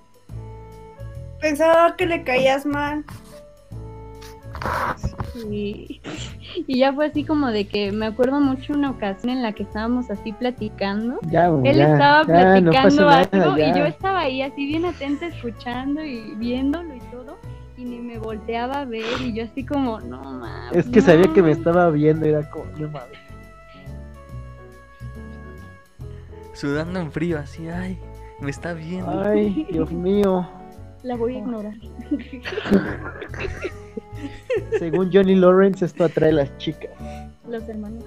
[1.40, 3.04] Pensaba que le caías mal.
[5.50, 6.00] Y,
[6.66, 9.64] y ya fue así como de que me acuerdo mucho una ocasión en la que
[9.64, 11.18] estábamos así platicando.
[11.30, 14.86] Ya, Él ya, estaba ya, no platicando nada, algo y yo estaba ahí así bien
[14.86, 17.36] atenta escuchando y viéndolo y todo
[17.76, 20.76] y ni me volteaba a ver y yo así como, no mames.
[20.76, 21.34] Es que sabía no".
[21.34, 23.18] que me estaba viendo y era como, no mames.
[26.54, 27.98] Sudando en frío, así, ay,
[28.40, 29.20] me está viendo.
[29.20, 30.48] Ay, Dios mío.
[31.06, 31.74] La voy a ignorar.
[34.78, 36.90] Según Johnny Lawrence, esto atrae a las chicas.
[37.48, 38.04] Los hermanos.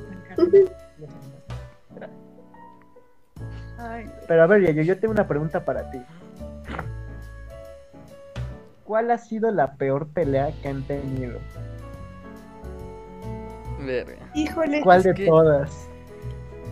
[3.77, 5.99] Ay, Pero a ver, Yayo, yo tengo una pregunta para ti.
[8.83, 11.39] ¿Cuál ha sido la peor pelea que han tenido?
[13.85, 14.17] Verga.
[14.33, 14.81] Híjole.
[14.81, 15.87] ¿Cuál Es de que- todas?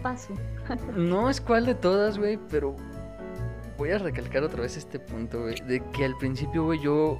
[0.03, 0.33] paso.
[0.95, 2.75] No es cuál de todas, güey, pero
[3.77, 7.19] voy a recalcar otra vez este punto, güey, de que al principio, güey, yo...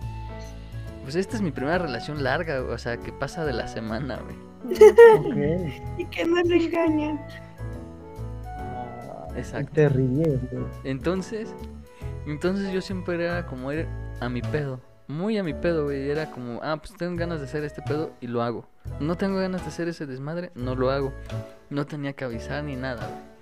[1.04, 4.18] Pues esta es mi primera relación larga, güey, o sea, que pasa de la semana,
[4.18, 4.48] güey.
[5.98, 7.20] Y que no le engañan.
[8.46, 9.72] Ah, Exacto.
[9.74, 10.66] Te ríes, güey.
[10.84, 11.54] Entonces,
[12.26, 13.88] entonces yo siempre era como ir
[14.20, 16.10] a mi pedo, muy a mi pedo, güey.
[16.10, 18.68] Era como, ah, pues tengo ganas de hacer este pedo y lo hago.
[19.00, 21.14] No tengo ganas de hacer ese desmadre, no lo hago.
[21.70, 23.37] No tenía que avisar ni nada, güey.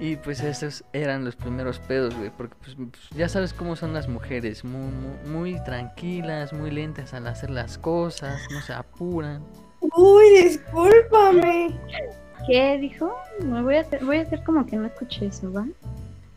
[0.00, 3.94] Y pues esos eran los primeros pedos, güey, porque pues, pues, ya sabes cómo son
[3.94, 9.42] las mujeres, muy, muy, muy tranquilas, muy lentas al hacer las cosas, no se apuran.
[9.80, 11.74] Uy, discúlpame.
[12.46, 13.14] ¿Qué dijo?
[13.42, 15.66] Me voy a hacer, voy a hacer como que no escuché eso, ¿va?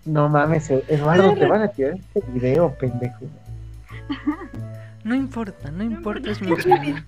[0.06, 3.26] No mames, Eduardo, te van a tirar este video, pendejo.
[5.04, 7.06] No importa, no importa, es opinión.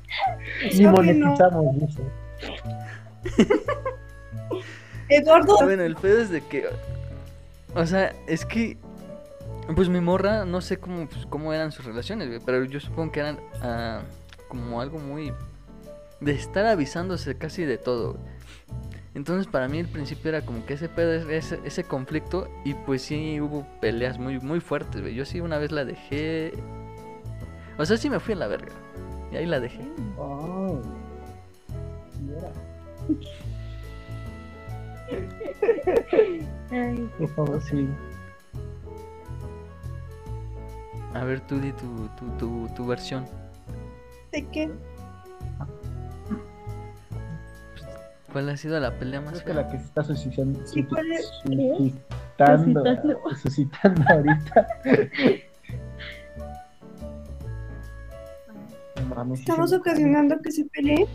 [0.74, 2.02] Ni monetizamos, dice.
[5.10, 6.68] Eduardo, Bueno, el pedo es de que.
[7.76, 8.78] O sea, es que.
[9.76, 13.12] Pues mi morra, no sé cómo, pues, cómo eran sus relaciones, güey, pero yo supongo
[13.12, 14.02] que eran ah,
[14.48, 15.34] como algo muy.
[16.22, 18.24] de estar avisándose casi de todo, güey.
[19.16, 23.02] Entonces, para mí, el principio era como que ese pedo, ese, ese conflicto, y pues
[23.02, 25.16] sí hubo peleas muy, muy fuertes, güey.
[25.16, 26.54] Yo sí una vez la dejé.
[27.78, 28.72] O sea, sí me fui a la verga.
[29.32, 29.82] Y ahí la dejé.
[29.82, 30.80] Ay.
[32.22, 32.52] Mira,
[36.72, 37.88] Ay, por favor, sí.
[41.14, 43.26] A ver, tú di tu, tu, tu, tu versión.
[44.32, 44.70] ¿de qué?
[48.32, 49.62] ¿Cuál ha sido la pelea más Creo que fea?
[49.64, 51.26] la que se está suicidando, Sí, ¿cuál es?
[51.44, 53.20] suscitando, Suscitando.
[53.42, 54.68] suscitando ahorita.
[59.16, 61.06] Mames, Estamos se- ocasionando que se peleen.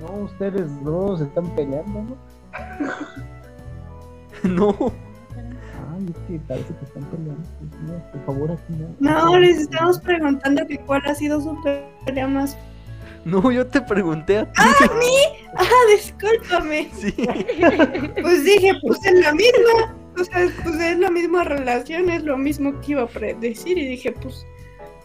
[0.00, 2.16] No, ustedes dos están peleando, ¿no?
[4.44, 4.76] no.
[5.92, 7.42] Ay, es que parece que están peleando.
[7.58, 8.88] Pues, no, por favor, aquí no.
[9.00, 11.56] No, les estamos preguntando que cuál ha sido su
[12.06, 12.56] pelea más.
[13.24, 14.52] No, yo te pregunté a ti.
[15.56, 15.64] Ah,
[15.94, 16.88] discúlpame.
[16.94, 17.14] Sí.
[18.22, 19.94] Pues dije, pues es la misma.
[20.18, 23.76] O sea, pues es la misma relación, es lo mismo que iba a pre- decir.
[23.78, 24.44] Y dije, pues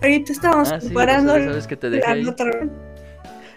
[0.01, 2.25] ahorita estábamos Ah, sí, comparando sabes, sabes que te dejé la ahí.
[2.27, 2.51] otra.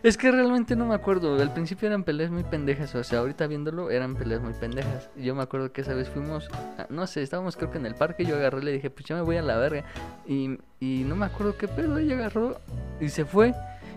[0.03, 1.41] Es que realmente no me acuerdo.
[1.41, 2.95] Al principio eran peleas muy pendejas.
[2.95, 5.11] O sea, ahorita viéndolo eran peleas muy pendejas.
[5.17, 6.49] Y yo me acuerdo que esa vez fuimos.
[6.79, 8.25] a- no sé, estábamos creo que en el parque.
[8.25, 9.85] Yo agarré y le dije, pues ya me voy a la verga.
[10.27, 11.99] Y, y no me acuerdo qué pedo.
[11.99, 12.61] Ella agarró
[13.01, 13.55] y se fue.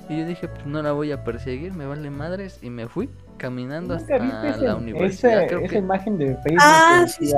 [0.09, 1.73] Y yo dije, pues no la voy a perseguir.
[1.73, 2.59] Me vale madres.
[2.61, 5.37] Y me fui caminando ¿Nunca hasta ese- la universidad.
[5.43, 5.77] ese- creo esa que.
[5.77, 7.31] imagen de Facebook Ah, sí,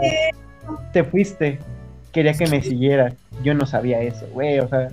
[0.93, 1.60] te fuiste,
[2.13, 3.13] quería que me siguieras.
[3.43, 4.89] Yo no sabía eso, güey, o sea,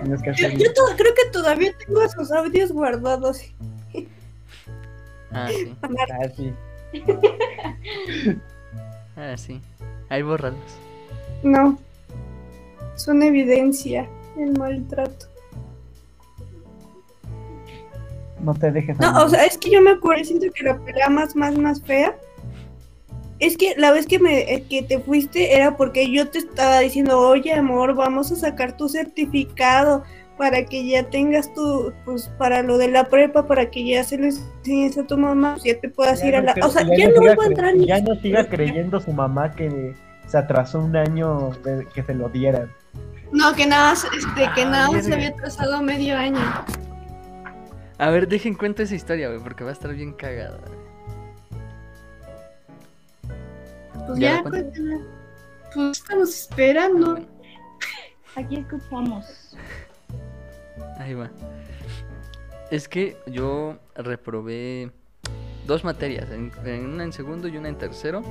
[0.00, 0.58] tienes que Yo, hacer...
[0.58, 3.40] yo to- creo que todavía tengo esos audios guardados.
[5.30, 5.76] Ah, sí.
[6.10, 6.54] Ah, sí.
[9.16, 9.60] Ah, sí.
[10.08, 10.58] Ahí bórralos.
[11.42, 11.78] No.
[12.96, 14.08] Son evidencia
[14.38, 15.26] el maltrato.
[18.40, 18.98] No te dejes...
[19.00, 21.82] No, o sea, es que yo me acuerdo, siento que la pelea más, más, más
[21.82, 22.16] fea.
[23.40, 26.80] Es que la vez que me eh, que te fuiste era porque yo te estaba
[26.80, 30.02] diciendo, oye amor, vamos a sacar tu certificado
[30.36, 34.18] para que ya tengas tu, pues para lo de la prepa, para que ya se
[34.18, 36.54] lo enseñes a tu mamá, pues ya te puedas ir a la...
[36.54, 37.86] creo- O sea, ya ya no vuelvo a entrar ni...
[37.86, 39.94] Ya no siga creyendo su mamá que
[40.26, 42.70] se atrasó un año de que se lo dieran.
[43.32, 46.38] No, que nada, este, que Ah, nada se había atrasado medio año.
[47.98, 50.60] A ver, dejen cuenta esa historia, güey, porque va a estar bien cagada.
[54.08, 54.98] Pues ¿Ya ya, cuéntala.
[55.74, 57.12] Pues estamos esperando.
[57.12, 57.28] Bueno,
[58.36, 59.54] aquí escuchamos.
[60.98, 61.30] ahí va.
[62.70, 64.90] Es que yo reprobé
[65.66, 68.22] dos materias, en, en una en segundo y una en tercero.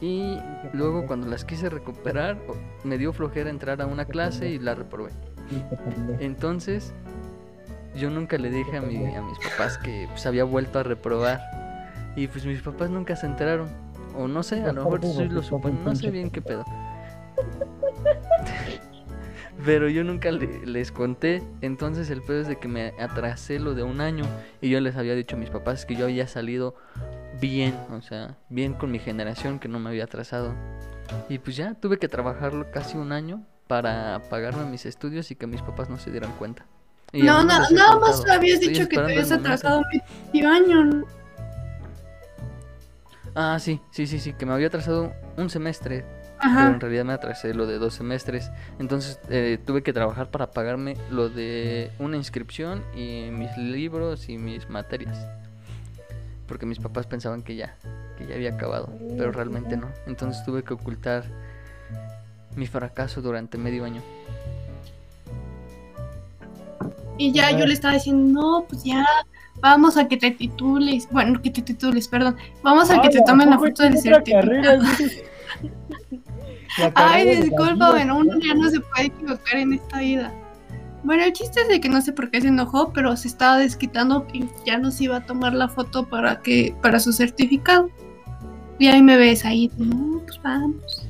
[0.00, 0.38] Y
[0.72, 2.38] luego cuando las quise recuperar,
[2.84, 5.10] me dio flojera entrar a una clase y la reprobé.
[6.20, 6.94] Entonces,
[7.96, 11.40] yo nunca le dije a, mi, a mis papás que pues, había vuelto a reprobar.
[12.14, 13.68] Y pues mis papás nunca se enteraron.
[14.16, 16.64] O no sé, a lo mejor sí lo suponen, no sé bien qué pedo.
[19.64, 21.42] Pero yo nunca le- les conté.
[21.60, 24.24] Entonces el pedo es de que me atrasé lo de un año.
[24.60, 26.74] Y yo les había dicho a mis papás que yo había salido
[27.40, 27.74] bien.
[27.90, 30.54] O sea, bien con mi generación, que no me había atrasado.
[31.28, 35.46] Y pues ya tuve que trabajarlo casi un año para pagarme mis estudios y que
[35.46, 36.66] mis papás no se dieran cuenta.
[37.12, 39.82] Y No, he nada más habías Estoy dicho que te habías atrasado
[40.32, 41.04] medio año.
[43.34, 46.04] Ah, sí, sí, sí, sí, que me había atrasado un semestre,
[46.40, 48.50] pero en realidad me atrasé lo de dos semestres.
[48.78, 54.38] Entonces eh, tuve que trabajar para pagarme lo de una inscripción y mis libros y
[54.38, 55.26] mis materias.
[56.46, 57.74] Porque mis papás pensaban que ya,
[58.16, 59.88] que ya había acabado, pero realmente no.
[60.06, 61.24] Entonces tuve que ocultar
[62.54, 64.02] mi fracaso durante medio año.
[67.18, 69.04] Y ya yo le estaba diciendo, no, pues ya,
[69.64, 71.08] vamos a que te titules.
[71.10, 72.36] Bueno, que te titules, perdón.
[72.62, 74.82] Vamos a que te tomen la ¿a poco foto del certificado.
[76.94, 80.34] Ay, disculpa, bueno, uno ya no se puede equivocar en esta vida.
[81.02, 83.58] Bueno, el chiste es de que no sé por qué se enojó, pero se estaba
[83.58, 87.88] desquitando que ya nos iba a tomar la foto para que para su certificado.
[88.78, 91.06] Y ahí me ves ahí, no, pues vamos.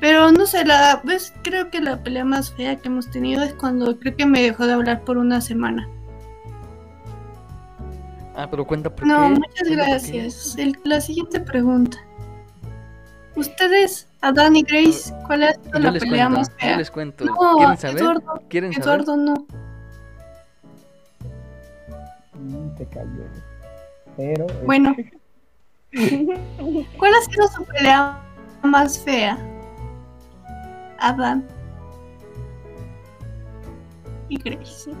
[0.00, 3.54] Pero no sé, la pues creo que la pelea más fea que hemos tenido es
[3.54, 5.88] cuando creo que me dejó de hablar por una semana.
[8.40, 9.28] Ah, pero cuenta por No, qué.
[9.30, 9.74] muchas cuenta por qué.
[9.90, 10.56] gracias.
[10.58, 11.98] El- la siguiente pregunta.
[13.34, 16.76] Ustedes, Adán y Grace, ¿cuál ha sido Yo la pelea cuento, más yo fea?
[16.76, 17.24] les cuento.
[17.24, 17.98] No, ¿Quieren saber?
[17.98, 18.86] Eduardo, ¿Quieren saber?
[19.00, 19.34] Eduardo no.
[22.34, 23.24] Mm, te cayó.
[24.16, 24.46] Pero.
[24.48, 24.94] eh, Bueno.
[26.98, 28.20] ¿Cuál ha sido su pelea
[28.62, 29.36] más fea?
[31.00, 31.44] Adán
[34.28, 34.92] y Grace.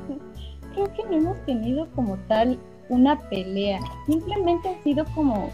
[0.74, 3.80] Creo que no hemos tenido como tal una pelea.
[4.06, 5.50] Simplemente han sido como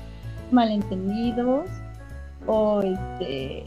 [0.51, 1.69] malentendidos
[2.47, 3.65] o este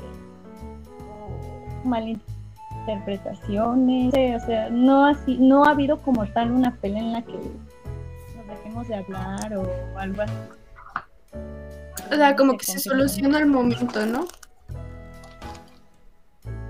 [1.10, 4.14] o malinterpretaciones.
[4.42, 8.48] O sea, no así, no ha habido como tal una pelea en la que nos
[8.48, 10.34] dejemos de hablar o algo así.
[12.12, 14.28] O sea, como que se soluciona al momento, ¿no?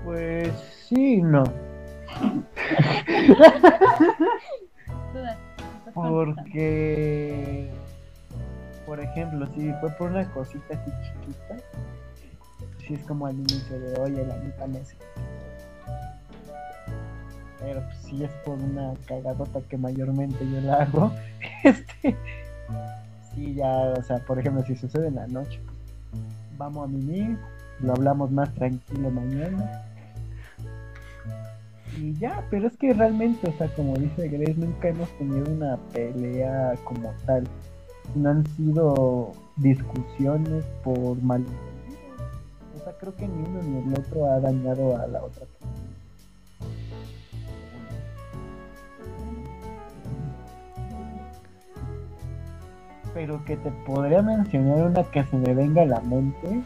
[0.04, 0.52] Pues
[0.88, 1.44] sí, no.
[5.94, 7.70] Porque.
[8.86, 11.56] Por ejemplo, si fue por una cosita así chiquita,
[12.78, 14.96] si es como al inicio de oye, la me sé".
[17.60, 21.12] Pero pues, si es por una cagadota que mayormente yo la hago,
[21.64, 22.16] este.
[23.34, 25.60] Sí, ya, o sea, por ejemplo, si sucede en la noche,
[26.56, 27.36] vamos a mimir,
[27.80, 29.84] lo hablamos más tranquilo mañana.
[32.00, 35.76] Y ya, pero es que realmente, o sea, como dice Grace, nunca hemos tenido una
[35.92, 37.44] pelea como tal.
[38.14, 41.44] No han sido discusiones por mal.
[42.76, 45.44] O sea, creo que ni uno ni el otro ha dañado a la otra.
[53.12, 56.62] Pero que te podría mencionar una que se me venga a la mente.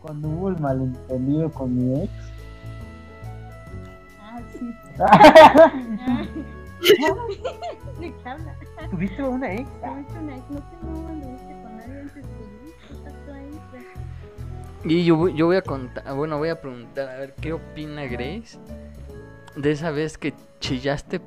[0.00, 2.29] Cuando hubo el malentendido con mi ex.
[6.80, 8.54] ¿De qué habla?
[8.90, 9.68] ¿Tuviste una ex?
[9.82, 10.50] ¿Tuviste una ex?
[10.50, 12.72] No te no anduviste con nadie antes de mí.
[12.88, 13.60] ¿Qué pasó ahí?
[14.84, 18.04] Y yo, voy- yo voy a contar, bueno, voy a preguntar, a ver, ¿qué opina
[18.06, 18.58] Grace
[19.56, 21.20] de esa vez que chillaste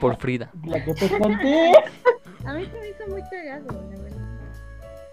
[0.00, 0.50] por Frida?
[0.64, 1.72] La que te conté.
[2.46, 4.20] A mí se me hizo muy cagado, la verdad.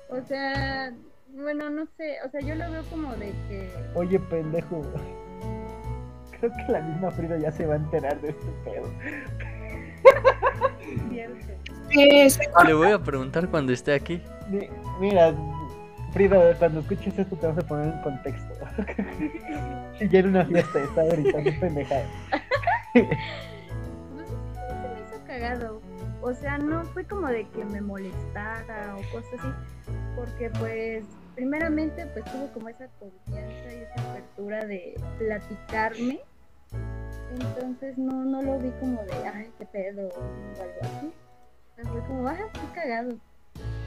[0.10, 0.94] O sea,
[1.30, 3.74] bueno, no sé, o sea, yo lo veo como de que...
[3.96, 4.82] Oye, pendejo.
[6.44, 8.92] Creo que la misma Frida ya se va a enterar de este pedo.
[12.30, 14.22] Se Le voy a preguntar cuando esté aquí.
[14.50, 14.68] Mi-
[15.00, 15.34] Mira,
[16.12, 18.54] Frida, cuando escuches esto te vas a poner en contexto.
[20.00, 22.04] Si ya era una fiesta, está gritando pendejada.
[22.94, 23.16] Es que sí
[24.58, 25.82] se me hizo cagado.
[26.22, 29.48] O sea, no fue como de que me molestara o cosas así,
[30.16, 31.06] porque pues
[31.36, 36.20] primeramente pues tuvo como esa confianza y esa apertura de platicarme.
[37.34, 41.14] Entonces no, no lo vi como de, ay, qué pedo o algo así.
[41.92, 43.18] Fue como, ah, qué cagado.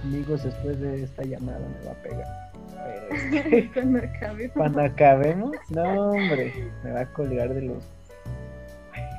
[0.05, 2.27] Amigos, después de esta llamada me va a pegar.
[3.31, 4.51] Pero Cuando acabe.
[4.51, 6.53] cuando acabemos, no, hombre,
[6.85, 7.85] me va a colgar de los.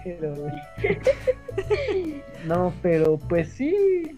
[0.03, 0.33] Pero.
[2.45, 4.17] No, pero pues sí.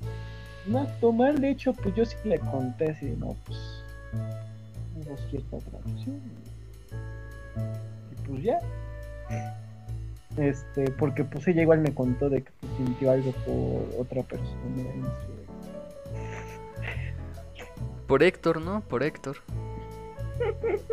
[0.67, 3.83] No, tomar, de hecho, pues yo sí le conté así, no, pues.
[4.97, 6.21] hubo cierta atracción.
[8.11, 8.59] Y pues ya.
[10.37, 14.81] Este, porque pues ella igual me contó de que pues, sintió algo por otra persona
[14.81, 15.39] en su
[18.07, 18.81] Por Héctor, ¿no?
[18.81, 19.37] Por Héctor.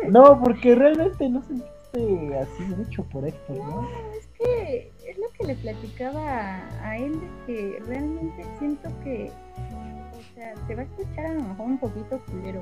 [0.09, 3.87] No, porque realmente no sentiste así mucho por Héctor, ¿no?
[4.17, 9.31] Es que es lo que le platicaba a él de que realmente siento que,
[10.11, 12.61] o sea, se va a escuchar a lo mejor un poquito culero,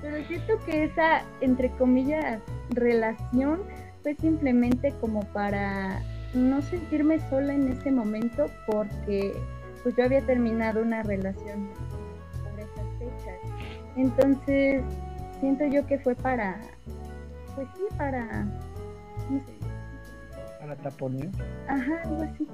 [0.00, 2.40] pero siento que esa, entre comillas,
[2.70, 3.62] relación
[4.04, 6.02] fue simplemente como para
[6.34, 9.32] no sentirme sola en ese momento porque
[9.82, 11.70] pues yo había terminado una relación
[12.42, 13.38] por esas fechas.
[13.96, 14.84] Entonces,
[15.40, 16.60] siento yo que fue para,
[17.54, 18.44] pues sí, para,
[19.30, 19.52] no sé,
[20.60, 21.30] Para taponeo.
[21.66, 22.46] ajá, algo así.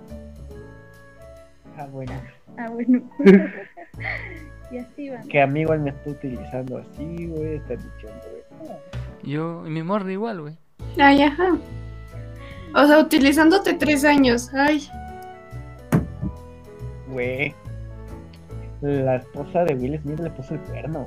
[1.77, 2.13] Ah, bueno.
[2.59, 3.03] Ah, bueno.
[4.71, 5.21] y así va.
[5.29, 7.55] Que amigo él me está utilizando así, güey.
[7.57, 8.21] Está diciendo,
[8.59, 8.77] güey.
[9.25, 10.57] Yo y mi morra igual, güey.
[10.99, 11.57] Ay, ajá.
[12.75, 14.53] O sea, utilizándote tres años.
[14.55, 14.89] Ay,
[17.09, 17.55] Güey.
[18.81, 21.07] La esposa de Will Smith le puso el cuerno.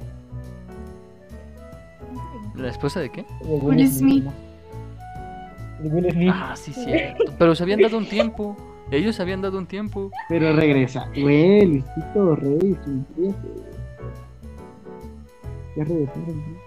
[2.56, 3.26] ¿La esposa de qué?
[3.42, 4.26] De Will Smith.
[4.26, 4.34] ¿no?
[5.82, 6.32] De Will Smith.
[6.34, 7.34] Ah, sí, cierto.
[7.40, 8.56] Pero se habían dado un tiempo.
[8.92, 10.12] Ellos se habían dado un tiempo.
[10.30, 11.08] Pero regresa.
[11.20, 12.78] Güey, Luisito Rey.
[15.76, 16.58] Ya regresaron.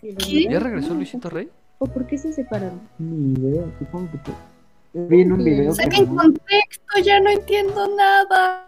[0.00, 0.46] ¿Qué?
[0.50, 1.48] ¿Ya regresó Luisito Rey?
[1.78, 2.80] ¿O por qué se separaron?
[2.98, 4.32] Ni idea, supongo que.
[4.94, 8.66] Vi en un video que saquen contexto, ya no entiendo nada.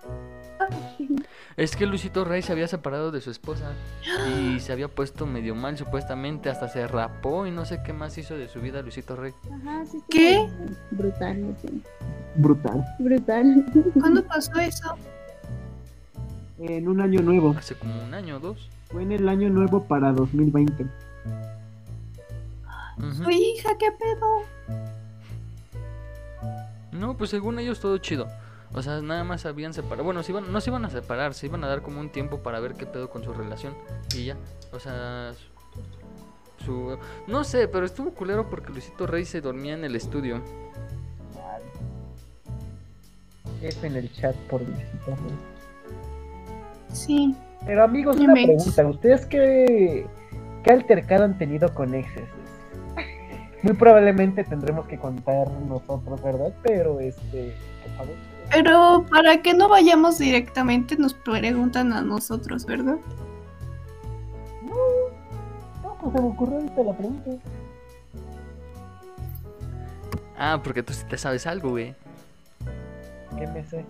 [1.57, 3.73] Es que Luisito Rey se había separado de su esposa
[4.39, 8.17] y se había puesto medio mal supuestamente, hasta se rapó y no sé qué más
[8.19, 9.33] hizo de su vida Luisito Rey.
[9.51, 10.05] Ajá, sí, sí.
[10.09, 10.49] ¿Qué?
[10.91, 11.57] Brutal,
[12.37, 12.85] brutal.
[12.99, 13.67] Brutal.
[13.99, 14.97] ¿Cuándo pasó eso?
[16.59, 17.55] En un año nuevo.
[17.59, 18.71] Hace como un año o dos.
[18.91, 20.87] Fue en el año nuevo para 2020.
[22.99, 23.13] Ujú.
[23.15, 24.43] Su hija, ¿qué pedo?
[26.93, 28.27] No, pues según ellos todo chido.
[28.73, 30.05] O sea, nada más habían separado.
[30.05, 32.39] Bueno, se iban, no se iban a separar, se iban a dar como un tiempo
[32.41, 33.75] para ver qué pedo con su relación.
[34.15, 34.37] Y ya.
[34.73, 35.33] O sea,
[36.59, 36.65] su.
[36.65, 40.43] su- no sé, pero estuvo culero porque Luisito Rey se dormía en el estudio.
[43.63, 45.35] F en el chat por Luisito Rey.
[46.93, 47.35] Sí.
[47.67, 48.75] Pero amigos, No una inventes.
[48.75, 48.97] pregunta.
[48.97, 50.07] ¿Ustedes qué,
[50.65, 52.25] qué altercado han tenido con exes?
[53.63, 56.53] Muy probablemente tendremos que contar nosotros, ¿verdad?
[56.63, 58.15] Pero este, por favor.
[58.51, 62.97] Pero para que no vayamos directamente, nos preguntan a nosotros, ¿verdad?
[64.63, 67.31] No, pues se me ocurrió ahorita la pregunta.
[70.39, 71.95] Ah, porque tú sí te sabes algo, güey.
[73.39, 73.85] ¿Qué me sé?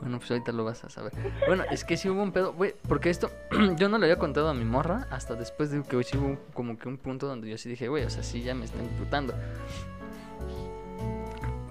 [0.00, 1.12] Bueno, pues ahorita lo vas a saber.
[1.46, 3.30] Bueno, es que sí hubo un pedo, güey, porque esto
[3.76, 6.78] yo no le había contado a mi morra hasta después de que sí hubo como
[6.78, 9.34] que un punto donde yo sí dije, güey, o sea, sí ya me está imputando.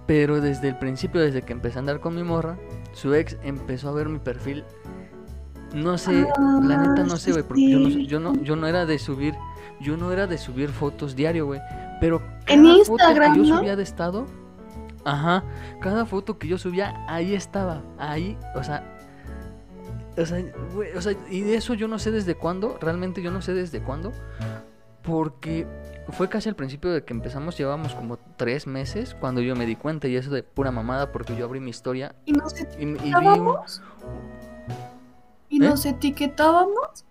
[0.06, 2.58] Pero desde el principio, desde que empecé a andar con mi morra,
[2.94, 4.64] su ex empezó a ver mi perfil.
[5.74, 6.26] No sé,
[6.64, 9.36] la neta no sé, güey, porque yo no, yo no, yo no era de subir,
[9.82, 11.60] yo no era de subir fotos diario, güey.
[12.00, 14.28] Pero En cada foto Instagram, que yo subía de estado,
[15.08, 15.44] ajá,
[15.82, 18.84] cada foto que yo subía, ahí estaba, ahí, o sea,
[20.18, 20.44] o sea,
[20.74, 23.54] güey, o sea, y de eso yo no sé desde cuándo, realmente yo no sé
[23.54, 24.12] desde cuándo,
[25.04, 25.66] porque
[26.12, 29.76] fue casi al principio de que empezamos, llevábamos como tres meses cuando yo me di
[29.76, 32.86] cuenta y eso de pura mamada porque yo abrí mi historia ¿Y nos y, y
[32.86, 33.82] vi un- etiquetábamos?
[35.50, 35.70] ¿Y ¿Eh?
[35.70, 37.06] nos etiquetábamos?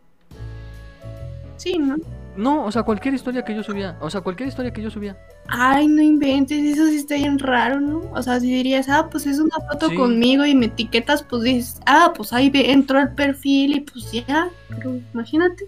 [1.56, 1.96] Sí, ¿no?
[2.36, 5.16] No, o sea, cualquier historia que yo subía, o sea, cualquier historia que yo subía.
[5.48, 8.02] Ay, no inventes, eso sí está bien raro, ¿no?
[8.12, 9.96] O sea, si dirías, ah, pues es una foto Sí.
[9.96, 14.48] conmigo y me etiquetas, pues dices, ah, pues ahí entró el perfil y pues ya.
[14.68, 15.66] Pero imagínate.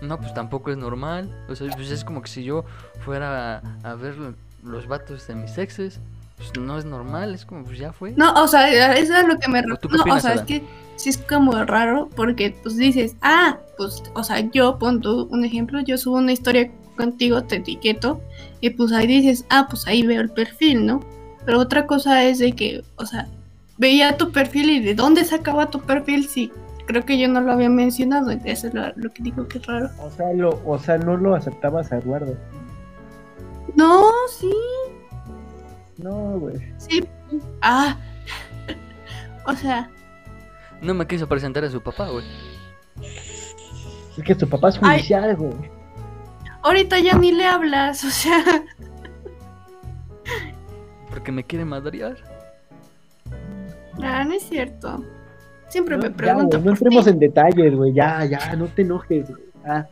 [0.00, 1.30] No, pues tampoco es normal.
[1.48, 2.64] O sea, pues es como que si yo
[3.00, 4.14] fuera a, a ver
[4.62, 6.00] los vatos de mis exes,
[6.36, 8.12] pues no es normal, es como pues ya fue.
[8.12, 10.04] No, o sea, eso es lo que me ¿O tú refiero.
[10.04, 10.62] qué No, o sea, es que
[10.96, 15.44] sí es como raro porque pues dices, ah, pues, o sea, yo, pon tú un
[15.44, 18.20] ejemplo, yo subo una historia contigo, te etiqueto
[18.60, 21.00] y pues ahí dices, ah, pues ahí veo el perfil, ¿no?
[21.44, 23.28] Pero otra cosa es de que, o sea,
[23.78, 26.50] veía tu perfil y de dónde sacaba tu perfil, sí.
[26.86, 29.66] Creo que yo no lo había mencionado, eso es lo, lo que digo que es
[29.66, 29.88] raro.
[30.00, 32.36] O sea, lo, o sea, no lo aceptabas a Eduardo.
[33.74, 34.04] No,
[34.38, 34.52] sí,
[36.04, 36.56] No, güey.
[36.76, 37.02] sí.
[37.62, 37.96] Ah,
[39.46, 39.88] o sea,
[40.82, 42.24] No me quiso presentar a su papá, güey.
[43.02, 45.54] Es que tu papá es judicial, güey.
[46.62, 48.44] ahorita ya ni le hablas, o sea.
[51.08, 52.16] Porque me quiere madrear.
[54.02, 55.02] Ah, no es cierto.
[55.68, 56.58] Siempre me Ya, pregunto.
[56.58, 57.92] no por entremos en detalles, güey.
[57.94, 59.42] Ya, ya, no te enojes, güey.
[59.66, 59.86] Ah,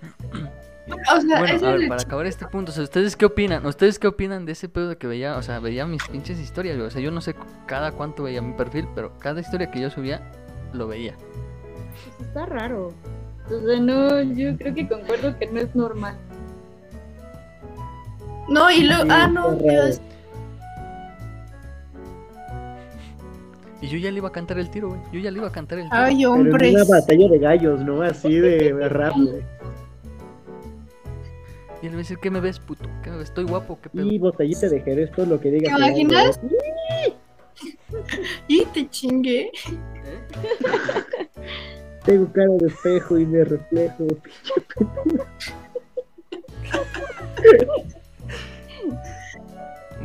[0.93, 3.64] O sea, Bueno, a ver, para acabar este punto, o sea, ¿ustedes qué opinan?
[3.66, 6.76] ¿Ustedes qué opinan de ese pedo de que veía, o sea, veía mis pinches historias,
[6.76, 6.88] güey?
[6.88, 7.34] O sea, yo no sé
[7.66, 10.20] cada cuánto veía mi perfil, pero cada historia que yo subía,
[10.72, 11.14] lo veía.
[12.18, 12.93] Pues está raro.
[13.47, 16.16] O sea, no, yo creo que concuerdo que no es normal.
[18.49, 19.03] No, y luego.
[19.03, 19.53] Sí, Ah, no.
[19.57, 20.01] Dios.
[23.80, 25.01] Y yo ya le iba a cantar el tiro, güey.
[25.12, 25.97] Yo ya le iba a cantar el tiro.
[25.97, 26.74] Ay, pero en hombres.
[26.74, 28.03] una batalla de gallos, ¿no?
[28.03, 29.43] Así de rap, güey.
[31.83, 32.89] Y él me dice, ¿qué me ves, puto?
[33.03, 33.28] ¿Qué me ves?
[33.28, 33.78] ¿Estoy guapo?
[33.83, 34.07] ¿Qué pedo?
[34.07, 35.74] Y botellita de Jerez, todo lo que digas.
[35.74, 36.41] ¿Te imaginas?
[38.49, 39.51] Y te chingué.
[42.05, 44.07] Tengo cara de espejo y me reflejo.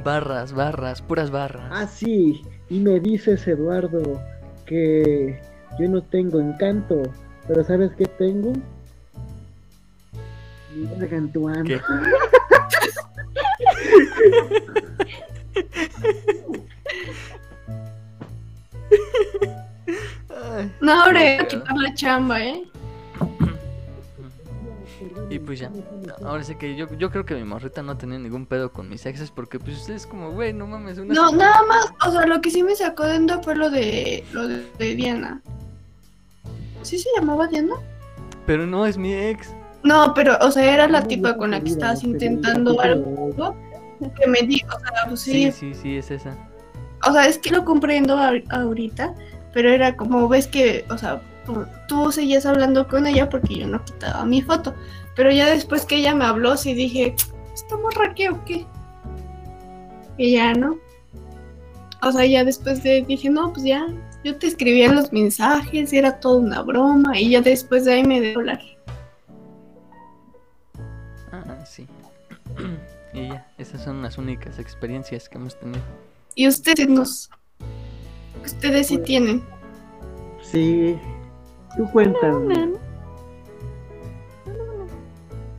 [0.03, 1.71] Barras, barras, puras barras.
[1.71, 2.41] Ah, sí.
[2.69, 4.21] Y me dices, Eduardo,
[4.65, 5.39] que
[5.79, 7.01] yo no tengo encanto.
[7.47, 8.53] Pero ¿sabes qué tengo?
[11.65, 11.79] ¿Qué?
[20.81, 22.63] No, ahora voy a quitar la chamba, ¿eh?
[25.29, 25.69] Y pues ya,
[26.23, 29.05] ahora sí que yo, yo creo que mi morrita no tenía ningún pedo con mis
[29.05, 31.49] exes porque pues ustedes como, güey, no mames, una No, semana".
[31.51, 31.93] nada más.
[32.07, 34.95] O sea, lo que sí me sacó de onda fue lo de, lo de, de
[34.95, 35.41] Diana.
[36.81, 37.75] ¿Sí se llamaba Diana?
[38.45, 39.53] Pero no es mi ex.
[39.87, 43.55] No, pero, o sea, era la tipa con la que estabas intentando algo
[43.99, 46.35] que me dijo, o sea, pues Sí, sí, sí, sí, es esa.
[47.07, 49.13] O sea, es que lo comprendo ahor- ahorita,
[49.53, 51.21] pero era como ves que, o sea,
[51.87, 54.73] tú, seguías hablando con ella porque yo no quitaba mi foto.
[55.15, 57.15] Pero ya después que ella me habló, sí dije,
[57.53, 58.65] ¿esta morra qué o qué?
[60.17, 60.77] Y ya no.
[62.03, 63.87] O sea, ya después de dije, no, pues ya,
[64.23, 68.21] yo te escribía los mensajes, era toda una broma, y ya después de ahí me
[68.21, 68.61] dejó hablar.
[71.31, 71.87] Ah, sí.
[73.13, 75.81] y ya, esas son las únicas experiencias que hemos tenido.
[76.35, 77.29] Y ustedes nos.
[78.45, 79.43] Ustedes sí Pues- tienen.
[80.41, 80.97] Sí.
[81.75, 82.73] Tú cuéntame.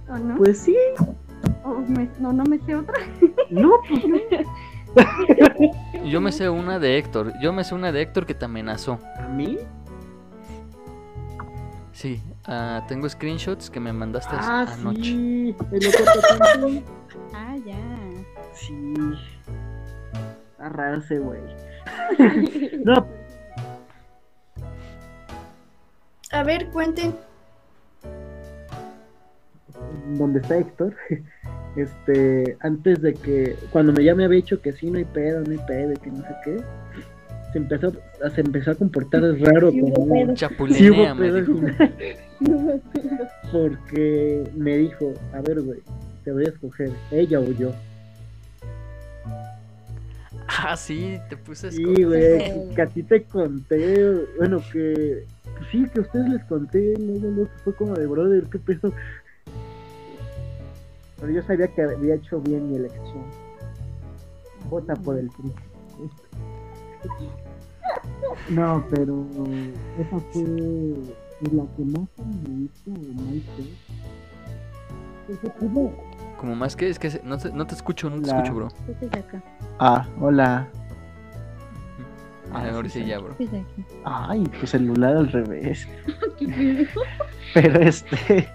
[0.08, 0.36] ¿O no?
[0.36, 0.76] Pues sí.
[1.64, 2.94] ¿O me- no, no me sé otra.
[3.50, 6.04] No, pues no.
[6.04, 7.34] Yo me sé una de Héctor.
[7.40, 8.98] Yo me sé una de Héctor que te amenazó.
[9.18, 9.58] ¿A mí?
[11.92, 15.02] Sí, ah, tengo screenshots que me mandaste Ah, anoche.
[15.02, 15.56] sí.
[15.72, 16.84] El.
[17.34, 17.76] Ah, ya.
[18.54, 18.94] Sí.
[20.52, 21.40] Está raro ese güey.
[22.84, 23.06] No,
[26.32, 27.14] A ver, cuenten.
[30.16, 30.94] donde está Héctor,
[31.76, 35.42] este, antes de que, cuando me ya me había dicho que sí, no hay pedo,
[35.44, 36.64] no hay pedo, que no sé qué,
[37.58, 37.92] se empezó,
[38.24, 40.34] a- se empezó a comportar raro Sí como pedo.
[40.34, 41.52] Chapulinea, Sí me dijo.
[43.52, 45.80] porque me dijo, a ver, güey,
[46.24, 47.72] te voy a escoger, ella o yo.
[50.60, 55.68] Ah, sí, te puse a Sí, güey, que- a ti te conté, bueno, que, pues
[55.70, 58.92] sí, que a ustedes les conté, luego, luego, fue como de brother, qué pedo.
[61.20, 63.24] Pero yo sabía que había hecho bien mi elección.
[64.70, 65.52] Vota por el PRI.
[68.50, 69.26] No, pero
[69.98, 70.42] esa fue
[71.52, 72.08] la que más
[72.48, 73.42] me hizo mal
[76.38, 78.68] Como más que es que se- no te, no te escucho, no te escucho, bro.
[79.12, 79.42] Acá.
[79.78, 80.68] Ah, hola.
[82.52, 83.34] Ah, Ah, ahora sí, ya, bro.
[83.34, 83.48] Aquí.
[84.04, 85.86] Ay, tu celular al revés.
[87.54, 88.48] Pero este,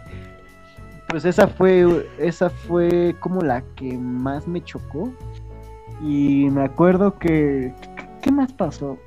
[1.10, 5.12] pues esa fue, esa fue como la que más me chocó.
[6.02, 7.72] Y me acuerdo que,
[8.24, 8.98] ¿qué más pasó?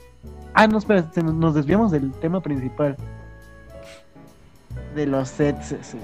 [0.58, 2.96] Ah, no, espera, nos- desviamos del tema principal.
[4.94, 5.94] De los exes.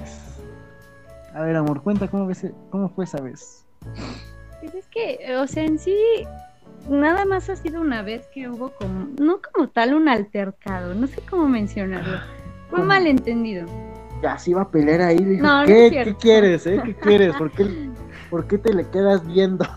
[1.33, 3.65] A ver, amor, cuenta cómo, ves, cómo fue esa vez.
[4.61, 5.97] Pues es que, o sea, en sí,
[6.87, 11.07] nada más ha sido una vez que hubo como, no como tal un altercado, no
[11.07, 12.19] sé cómo mencionarlo.
[12.69, 12.89] Fue ¿Cómo?
[12.89, 13.65] malentendido.
[14.21, 16.11] Ya se iba a pelear ahí, dijo, No, no ¿qué, es cierto.
[16.11, 16.79] ¿qué quieres, eh?
[16.85, 17.35] ¿Qué quieres?
[17.35, 17.65] ¿Por qué,
[18.29, 19.65] ¿Por qué te le quedas viendo?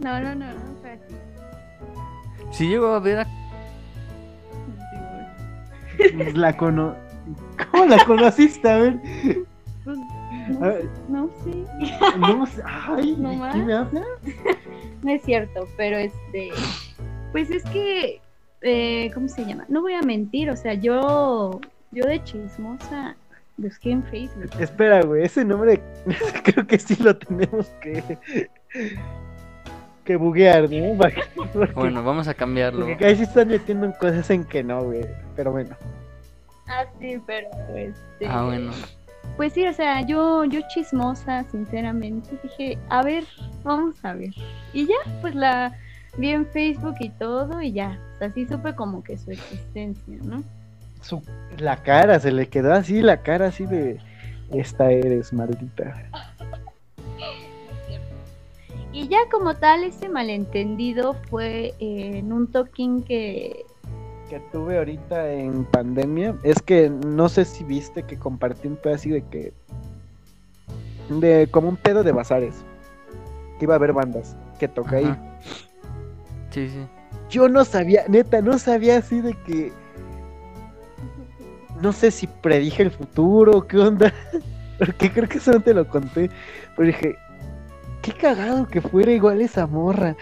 [0.00, 0.46] No, no, no.
[2.50, 3.26] Si llego a ver a...
[6.16, 6.94] Pues la cono...
[7.70, 8.68] ¿Cómo la conociste?
[8.70, 8.98] A ver.
[9.84, 13.54] Pues, A no, ver, no sé, No sé, ay, No ¿de más.
[13.54, 14.04] qué me hablas?
[15.02, 16.50] no es cierto, pero este,
[17.32, 18.20] pues es que,
[18.62, 19.64] eh, ¿cómo se llama?
[19.68, 23.16] No voy a mentir, o sea, yo, yo de chismosa
[23.56, 24.50] busqué en Facebook.
[24.58, 25.80] Espera, güey, ese nombre
[26.44, 28.18] creo que sí lo tenemos que,
[30.08, 30.96] que buguear, ¿no?
[31.52, 32.86] Porque- Bueno, vamos a cambiarlo.
[32.86, 35.04] porque ahí sí están metiendo en cosas en que no, güey.
[35.36, 35.76] Pero bueno.
[36.66, 38.26] Ah, sí, pero este.
[38.26, 38.72] Ah, bueno.
[39.36, 43.24] Pues sí, o sea, yo, yo chismosa, sinceramente, dije, a ver,
[43.62, 44.30] vamos a ver.
[44.72, 45.76] Y ya, pues la
[46.16, 47.98] vi en Facebook y todo, y ya.
[48.14, 50.42] O sea, sí supe como que su existencia, ¿no?
[51.02, 51.22] Su,
[51.58, 53.98] la cara, se le quedó así, la cara así de.
[54.50, 55.94] Esta eres, maldita.
[58.92, 63.66] Y ya como tal, ese malentendido fue eh, en un toquín que...
[64.30, 68.94] que tuve ahorita en pandemia es que no sé si viste que compartí un pedo
[68.94, 69.52] así de que
[71.10, 72.54] de como un pedo de bazares
[73.58, 75.16] que iba a haber bandas que toca ahí.
[76.50, 76.86] Sí, sí.
[77.30, 79.72] yo no sabía neta no sabía así de que
[81.82, 84.12] no sé si predije el futuro qué onda
[84.78, 86.30] porque creo que eso no te lo conté
[86.76, 87.16] pero dije
[88.02, 90.16] qué cagado que fuera igual esa morra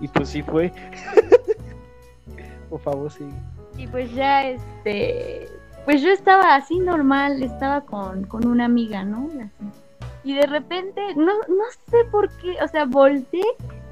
[0.00, 0.72] y pues sí fue
[2.68, 3.28] por favor sí
[3.76, 5.48] Y pues ya, este...
[5.84, 9.30] Pues yo estaba así normal, estaba con, con una amiga, ¿no?
[9.34, 9.64] Y así.
[10.22, 13.40] Y de repente, no, no sé por qué, o sea, volteé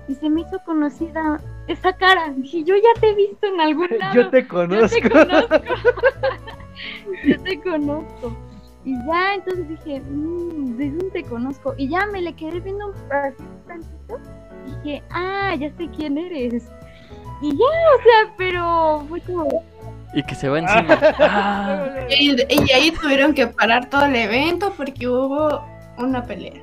[0.06, 2.34] y se me hizo conocida esa cara.
[2.36, 4.14] Dije, yo ya te he visto en algún lado.
[4.14, 5.00] Yo te Yo conozco.
[5.00, 5.56] te conozco.
[7.24, 8.36] Yo te conozco.
[8.86, 11.74] Y ya, entonces dije, "Mm, ¿de dónde te conozco?
[11.76, 12.94] Y ya me le quedé viendo un
[13.66, 14.18] tantito.
[14.82, 16.70] Dije, ah, ya sé quién eres.
[17.42, 19.62] Y ya, o sea, pero fue como.
[20.14, 20.98] Y que se va encima.
[21.18, 25.62] Ah, Y, y ahí tuvieron que parar todo el evento porque hubo
[25.98, 26.62] una pelea.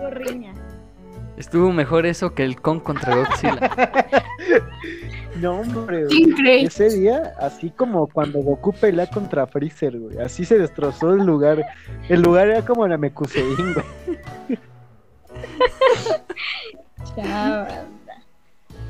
[0.00, 0.52] Hubo riña.
[1.40, 3.70] Estuvo mejor eso que el con contra Godzilla.
[5.36, 6.06] No, hombre.
[6.36, 6.66] Grey.
[6.66, 10.18] Ese día, así como cuando Goku pelea contra Freezer, güey.
[10.18, 11.64] Así se destrozó el lugar.
[12.10, 14.58] El lugar era como la Mekusein, güey.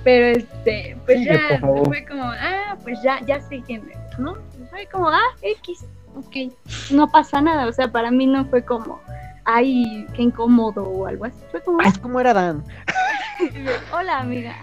[0.03, 4.37] Pero este, pues Sigue, ya fue como, ah, pues ya, ya sé quién eres, ¿no?
[4.71, 5.85] Fue como, ah, X,
[6.17, 6.53] ok,
[6.91, 9.01] no pasa nada, o sea, para mí no fue como,
[9.45, 12.65] ay, qué incómodo o algo así, fue como, Ay, ¿cómo era Dan?
[13.93, 14.55] hola amiga,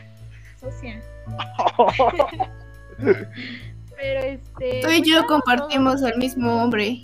[0.60, 1.02] socia.
[2.98, 4.82] Pero este.
[4.82, 7.04] Tú y pues yo compartimos el mismo hombre.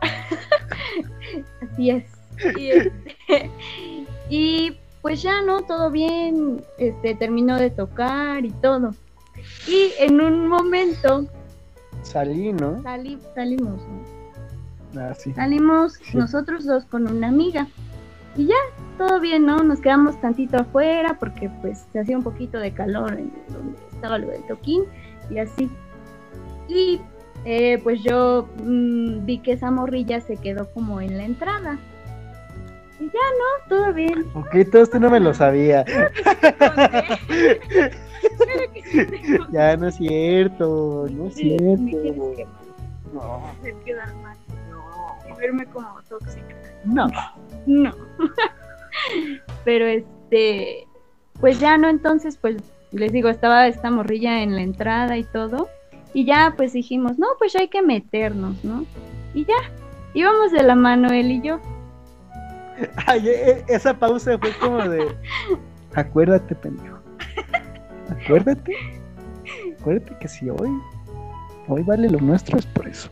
[1.62, 2.04] Así es.
[2.56, 3.50] Y, este,
[4.28, 8.94] y pues ya no, todo bien, este, terminó de tocar y todo.
[9.68, 11.26] Y en un momento
[12.02, 12.82] Salí, ¿no?
[12.82, 14.03] sali- salimos, ¿no?
[14.98, 15.32] Ah, sí.
[15.32, 16.16] Salimos Sí.
[16.16, 17.66] nosotros dos con una amiga.
[18.36, 18.54] Y ya,
[18.98, 19.58] todo bien, ¿no?
[19.62, 24.18] Nos quedamos tantito afuera porque pues se hacía un poquito de calor en donde estaba
[24.18, 24.82] lo del toquín
[25.30, 25.70] y así.
[26.68, 27.00] Y
[27.44, 31.78] eh, pues yo mm, vi que esa morrilla se quedó como en la entrada.
[33.00, 33.68] Y ya, ¿no?
[33.76, 34.24] Todo bien.
[34.34, 35.84] Ok, todo esto no me lo sabía.
[39.52, 41.84] Ya no es cierto, no es Me cierto.
[42.36, 42.46] que
[43.12, 44.36] No, hacer quedar mal.
[45.38, 46.56] Verme como tóxica.
[46.84, 47.08] no.
[47.66, 47.92] No.
[49.64, 50.86] Pero este,
[51.40, 52.56] pues ya no, entonces, pues
[52.92, 55.68] les digo, estaba esta morrilla en la entrada y todo.
[56.12, 58.84] Y ya, pues dijimos, no, pues ya hay que meternos, ¿no?
[59.34, 59.56] Y ya,
[60.14, 61.58] íbamos de la mano él y yo.
[63.06, 65.14] Ay, e- e- esa pausa fue como de.
[65.94, 66.98] Acuérdate, pendejo.
[68.10, 68.76] Acuérdate.
[69.80, 70.70] Acuérdate que si hoy.
[71.66, 73.08] Hoy vale lo nuestro es por eso.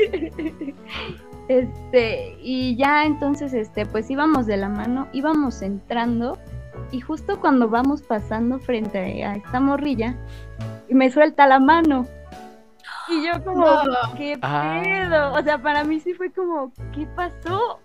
[1.48, 6.38] Este, y ya entonces, este, pues íbamos de la mano, íbamos entrando,
[6.92, 10.14] y justo cuando vamos pasando frente a esta morrilla,
[10.88, 12.06] me suelta la mano.
[13.08, 14.14] Y yo como, No.
[14.16, 14.80] ¿qué Ah.
[14.84, 15.32] pedo?
[15.32, 17.80] O sea, para mí sí fue como, ¿qué pasó?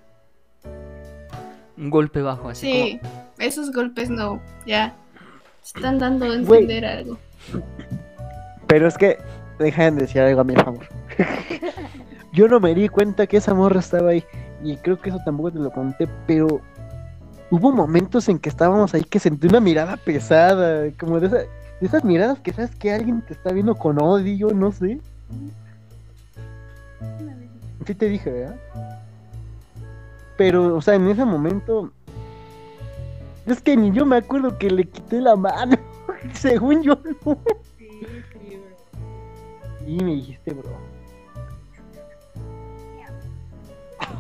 [1.75, 2.99] Un golpe bajo, así Sí,
[3.39, 4.93] esos golpes no, ya.
[5.63, 7.17] Están dando a entender algo.
[8.67, 9.17] Pero es que.
[9.57, 10.85] Dejen de decir algo a mi favor.
[12.35, 14.23] Yo no me di cuenta que esa morra estaba ahí.
[14.63, 16.07] Y creo que eso tampoco te lo conté.
[16.27, 16.61] Pero.
[17.51, 20.89] Hubo momentos en que estábamos ahí que sentí una mirada pesada.
[20.99, 21.47] Como de, esa- de
[21.87, 24.99] esas miradas que sabes que alguien te está viendo con odio, no sé.
[27.85, 28.55] Sí te dije, ¿verdad?
[30.37, 31.91] Pero, o sea, en ese momento.
[33.45, 35.77] Es que ni yo me acuerdo que le quité la mano.
[36.33, 37.37] Según yo, no.
[37.77, 37.87] Sí,
[38.33, 38.59] sí,
[39.85, 40.94] Y me dijiste, bro.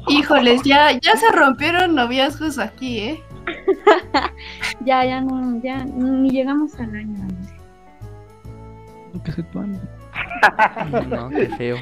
[0.07, 3.23] Híjoles, ya, ya se rompieron noviazgos aquí, ¿eh?
[4.85, 7.27] Ya, ya no, ya ni llegamos al año.
[9.23, 9.31] Que
[11.07, 11.77] no, qué feo.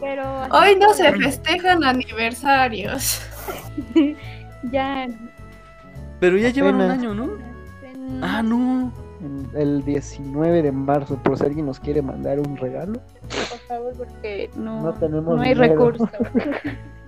[0.00, 3.20] Pero Hoy no se festejan aniversarios.
[4.72, 5.06] ya.
[6.18, 7.30] Pero ya llevan un año, ¿no?
[8.22, 8.92] Ah, no.
[9.20, 13.00] El- El 19 de marzo, por si alguien nos quiere mandar un regalo.
[13.50, 16.08] Por favor, porque no, No tenemos no hay recursos.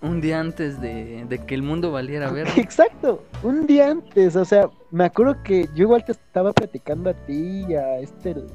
[0.00, 2.46] Un día antes de, de que el mundo valiera ver.
[2.56, 7.14] Exacto, un día antes, o sea, me acuerdo que yo igual te estaba platicando a
[7.14, 8.46] ti y a este el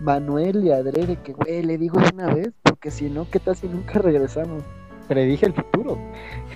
[0.00, 3.38] Manuel y a Adrede que, güey, le digo de una vez, porque si no, ¿qué
[3.38, 4.62] tal si nunca regresamos?
[5.08, 5.98] Predije el futuro.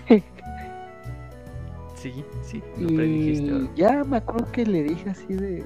[1.97, 3.70] Sí, sí, lo predijiste.
[3.76, 5.64] Ya me acuerdo que le dije así de.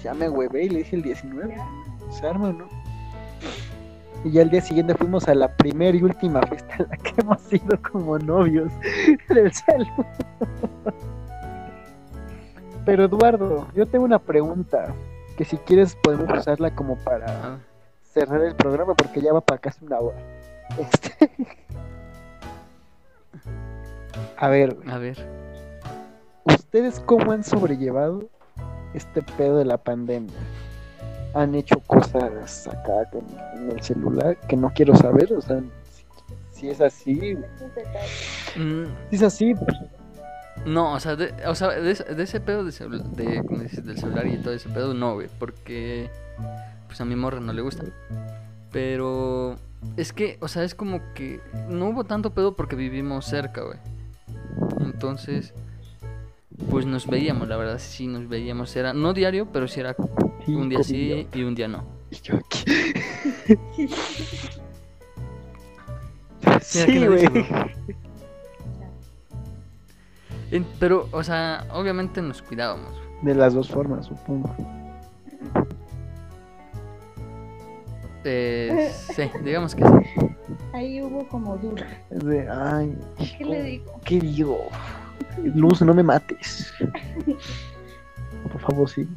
[0.00, 1.56] Ya me huevé y le dije el 19.
[2.10, 2.68] Se arma, ¿no?
[4.26, 7.14] Y ya el día siguiente fuimos a la primera y última fiesta en la que
[7.20, 8.72] hemos ido como novios
[9.28, 10.06] del salón.
[12.84, 14.92] Pero Eduardo, yo tengo una pregunta
[15.36, 17.60] que si quieres podemos usarla como para
[18.02, 20.18] cerrar el programa porque ya va para casi una hora.
[20.76, 21.30] Este...
[24.38, 25.16] A ver, a ver.
[26.44, 28.28] ¿Ustedes cómo han sobrellevado
[28.92, 30.34] este pedo de la pandemia?
[31.36, 33.24] ¿Han hecho cosas acá con,
[33.54, 35.32] en el celular que no quiero saber?
[35.34, 35.60] O sea,
[35.90, 36.04] si,
[36.60, 37.36] si es así,
[38.56, 39.76] Mm, si es así, pues,
[40.64, 43.84] No, o sea, de, o sea, de, ese- de ese pedo de, de, como dices,
[43.84, 46.10] del celular y todo ese pedo, no, güey, porque
[46.86, 47.84] pues a mi morra no le gusta.
[48.72, 49.56] Pero
[49.96, 53.78] es que, o sea, es como que no hubo tanto pedo porque vivimos cerca, güey.
[54.80, 55.52] Entonces,
[56.70, 58.74] pues nos veíamos, la verdad, sí nos veíamos.
[58.74, 59.94] Era, no diario, pero sí era
[60.54, 61.84] un día sí y un día no.
[62.10, 62.64] Y yo aquí.
[66.42, 67.28] Mira, ¿qué sí, güey.
[70.78, 72.94] pero, o sea, obviamente nos cuidábamos.
[73.22, 74.54] De las dos formas, supongo.
[78.24, 79.90] Eh, sí, digamos que sí.
[80.72, 81.86] Ahí hubo como duda.
[82.10, 82.98] Es de, ay,
[83.38, 84.00] ¿Qué le digo?
[84.04, 84.68] ¿qué digo?
[85.54, 86.72] Luz, no me mates.
[88.52, 89.08] Por favor, sí.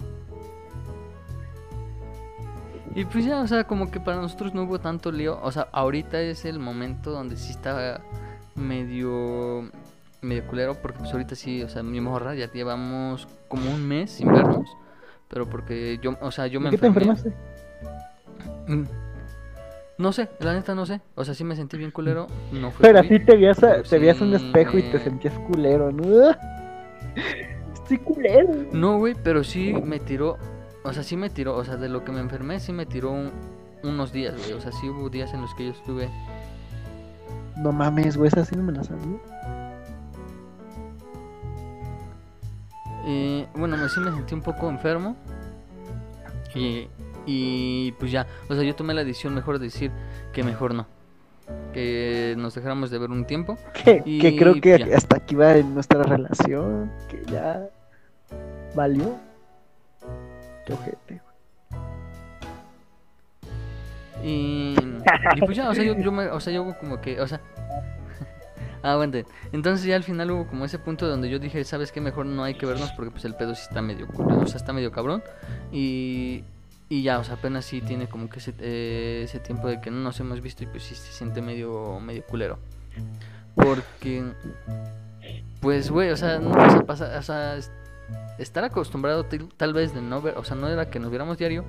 [2.95, 5.39] Y pues ya, o sea, como que para nosotros no hubo tanto lío.
[5.43, 8.01] O sea, ahorita es el momento donde sí está
[8.55, 9.69] medio
[10.21, 14.11] medio culero porque pues ahorita sí, o sea, mi morra ya llevamos como un mes
[14.11, 14.69] sin vernos,
[15.29, 17.11] pero porque yo, o sea, yo me ¿De qué te enfermé.
[17.13, 17.33] enfermaste?
[18.67, 18.83] Mm.
[19.97, 20.99] No sé, la neta no sé.
[21.15, 23.97] O sea, sí me sentí bien culero, no fue Pero así te veías, a- te
[23.99, 26.31] veías un espejo y te sentías culero, ¿no?
[27.73, 28.49] Estoy culero.
[28.73, 30.37] No, güey, pero sí me tiró,
[30.83, 33.11] o sea, sí me tiró, o sea, de lo que me enfermé sí me tiró
[33.11, 33.31] un-
[33.83, 34.53] unos días, güey.
[34.53, 36.09] O sea, sí hubo días en los que yo estuve
[37.57, 39.19] No mames, güey, esa sí no me la sabía.
[43.05, 45.15] Eh, bueno, me- sí me sentí un poco enfermo.
[46.55, 46.87] Y,
[47.25, 49.91] y pues ya, o sea, yo tomé la decisión mejor de decir
[50.33, 50.87] que mejor no.
[51.73, 53.57] Que nos dejáramos de ver un tiempo.
[53.73, 54.97] Que, Y que creo que ya.
[54.97, 57.67] hasta aquí va en nuestra relación, que ya
[58.75, 59.15] valió.
[60.71, 61.21] Ojete.
[64.23, 64.75] Y,
[65.35, 67.39] y pues ya, o sea, yo, yo me, o sea, yo como que, o sea,
[68.83, 69.19] ah, bueno,
[69.53, 72.01] entonces ya al final hubo como ese punto donde yo dije, ¿sabes qué?
[72.01, 74.73] Mejor no hay que vernos porque pues el pedo sí está medio, o sea, está
[74.73, 75.23] medio cabrón.
[75.71, 76.43] Y,
[76.89, 79.89] y ya, o sea, apenas sí tiene como que ese, eh, ese tiempo de que
[79.89, 82.59] no nos hemos visto y pues sí se siente medio, medio culero.
[83.55, 84.23] Porque,
[85.61, 87.57] pues, güey, o sea, no vas a pasar, o sea,
[88.37, 89.25] estar acostumbrado
[89.57, 91.63] tal, vez de no ver, o sea, no era que nos viéramos diario,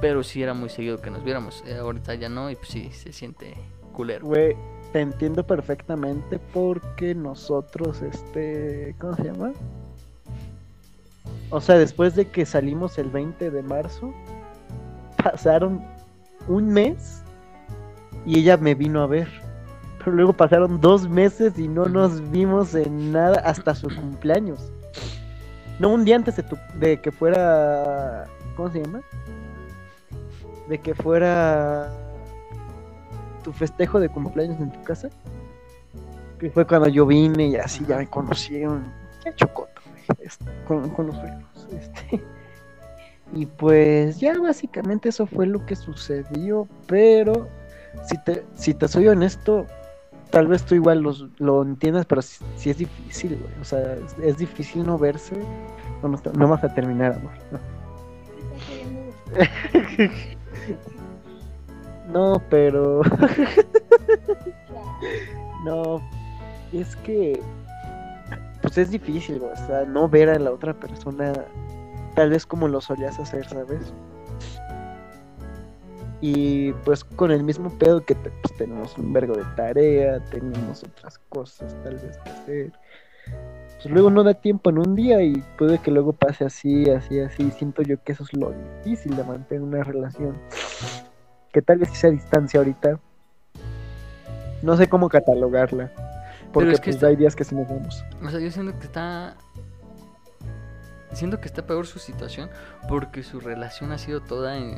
[0.00, 1.62] pero sí era muy seguido que nos viéramos.
[1.66, 3.54] Eh, ahorita ya no y pues sí, se siente
[3.92, 4.26] culero.
[4.26, 4.56] Güey,
[4.92, 9.52] te entiendo perfectamente porque nosotros, este, ¿cómo se llama?
[11.50, 14.12] O sea, después de que salimos el 20 de marzo,
[15.22, 15.84] pasaron
[16.48, 17.22] un mes
[18.24, 19.28] y ella me vino a ver.
[19.98, 24.72] Pero luego pasaron dos meses y no nos vimos en nada hasta su cumpleaños.
[25.80, 28.26] No, un día antes de, tu- de que fuera...
[28.56, 29.00] ¿Cómo se llama?
[30.68, 31.90] De que fuera
[33.42, 35.08] tu festejo de cumpleaños en tu casa.
[36.38, 38.84] Que fue cuando yo vine y así ya me conocieron.
[39.24, 41.68] Ya chocoto, güey, este, con, con los suegros.
[41.72, 42.22] Este.
[43.32, 46.66] Y pues ya básicamente eso fue lo que sucedió.
[46.88, 47.46] Pero
[48.04, 49.66] si te, si te soy honesto,
[50.30, 53.38] tal vez tú igual los, lo entiendas, pero sí, sí es difícil.
[53.60, 55.36] O sea, es, difícil no verse.
[56.02, 57.32] No, no, vas a terminar, amor.
[62.08, 62.42] No.
[62.50, 63.02] Pero
[65.64, 66.00] no,
[66.72, 67.40] es que
[68.62, 71.32] pues es difícil, o sea, no ver a la otra persona
[72.14, 73.92] tal vez como lo solías hacer, ¿sabes?
[76.20, 80.84] Y pues con el mismo pedo que te- pues, tenemos un vergo de tarea, tenemos
[80.84, 82.72] otras cosas tal vez que hacer.
[83.82, 87.18] Pues luego no da tiempo en un día y puede que luego pase así, así,
[87.20, 87.50] así.
[87.52, 88.52] Siento yo que eso es lo
[88.82, 90.36] difícil de mantener una relación.
[91.52, 92.98] Que tal vez sea a distancia ahorita.
[94.62, 95.90] No sé cómo catalogarla.
[96.52, 98.04] Porque es que pues está- hay días que sí nos vemos.
[98.22, 99.36] O sea, yo siento que está.
[101.12, 102.50] Siento que está peor su situación
[102.88, 104.76] porque su relación ha sido toda en,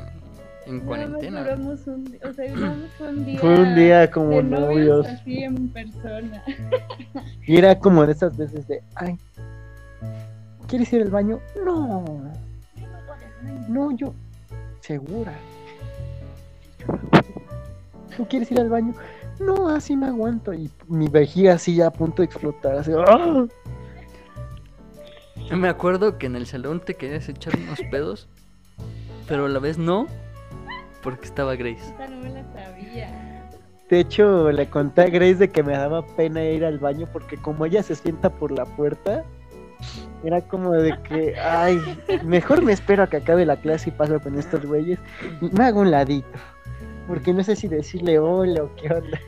[0.67, 1.43] en cuarentena.
[1.43, 3.41] Nada más duramos un día, o sea, duramos un día.
[3.41, 5.07] Fue un día como de novios.
[5.07, 6.43] Así en persona.
[7.47, 9.19] Y era como de esas veces de, ay,
[10.69, 11.41] ¿quieres ir al baño?
[11.65, 12.23] No,
[13.69, 14.15] no, yo,
[14.81, 15.35] segura.
[18.17, 18.95] ¿Tú quieres ir al baño?
[19.41, 20.55] No, así me aguanto.
[20.55, 22.77] Y mi vejiga así ya a punto de explotar.
[22.77, 23.47] Así, ¡ah!
[25.51, 28.29] Me acuerdo que en el salón te querías echar unos pedos,
[29.27, 30.07] pero a la vez no,
[31.03, 31.85] porque estaba Grace.
[31.85, 33.49] Esta no me la sabía.
[33.89, 37.37] De hecho, le conté a Grace de que me daba pena ir al baño porque
[37.37, 39.25] como ella se sienta por la puerta,
[40.25, 41.79] era como de que, ay,
[42.25, 44.99] mejor me espero a que acabe la clase y paso con estos güeyes
[45.41, 46.39] y me hago un ladito.
[47.07, 49.21] Porque no sé si decirle hola o qué onda.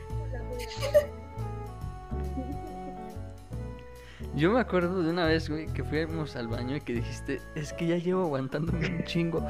[4.35, 7.71] Yo me acuerdo de una vez, güey, que fuimos al baño y que dijiste, es
[7.73, 9.45] que ya llevo aguantándome un chingo.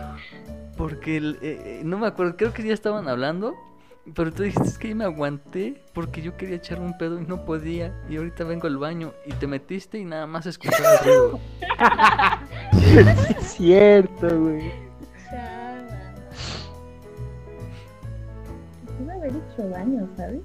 [0.78, 3.56] Porque el- eh, eh, no me acuerdo, creo que ya estaban hablando.
[4.14, 7.26] Pero tú dijiste, es que yo me aguanté porque yo quería echarme un pedo y
[7.26, 7.92] no podía.
[8.08, 11.40] Y ahorita vengo al baño y te metiste y nada más escuchaba el ruido.
[13.40, 14.72] Es cierto, güey.
[19.00, 20.42] Pude haber hecho daño, ¿sabes?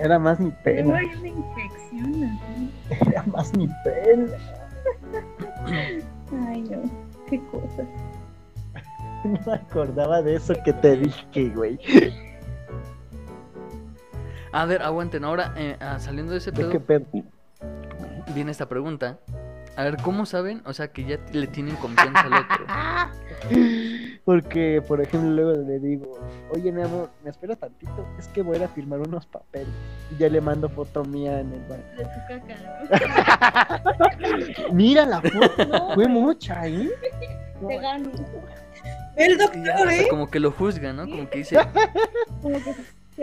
[0.00, 0.96] Era más mi pena.
[0.96, 2.70] ahí una infección así.
[3.10, 4.26] Era más mi pena.
[6.46, 6.82] Ay, no.
[7.28, 7.84] Qué cosa.
[9.24, 11.78] No me acordaba de eso que te dije, güey.
[14.52, 17.06] A ver, aguanten, ahora eh, ah, saliendo de ese ¿De pedo, qué pedo?
[18.34, 19.18] viene esta pregunta.
[19.76, 20.62] A ver, ¿cómo saben?
[20.66, 22.66] O sea, que ya le tienen confianza al otro.
[24.24, 26.18] Porque, por ejemplo, luego le digo,
[26.50, 28.06] oye, mi amor, ¿me esperas tantito?
[28.18, 29.68] Es que voy a ir a firmar unos papeles.
[30.12, 31.82] Y ya le mando foto mía en el baño.
[31.96, 32.56] De tu caca,
[34.68, 34.72] ¿no?
[34.72, 36.90] Mira la foto, No, fue mucha, ¿eh?
[37.66, 38.10] Te gano.
[39.16, 40.06] El doctor, ¿eh?
[40.08, 41.08] como que lo juzga, ¿no?
[41.08, 41.58] Como que dice,
[42.42, 42.74] Como que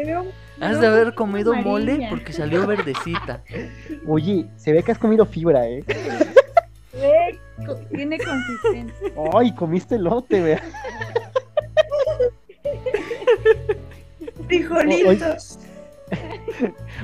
[0.05, 0.25] veo.
[0.61, 2.09] has de haber comido mole amarilla.
[2.09, 3.43] porque salió verdecita.
[4.07, 5.83] Oye, se ve que has comido fibra, ¿eh?
[6.93, 9.07] Ve, co- Tiene consistencia.
[9.33, 10.61] Ay, comiste lote, vea.
[14.47, 15.59] Frijolitos.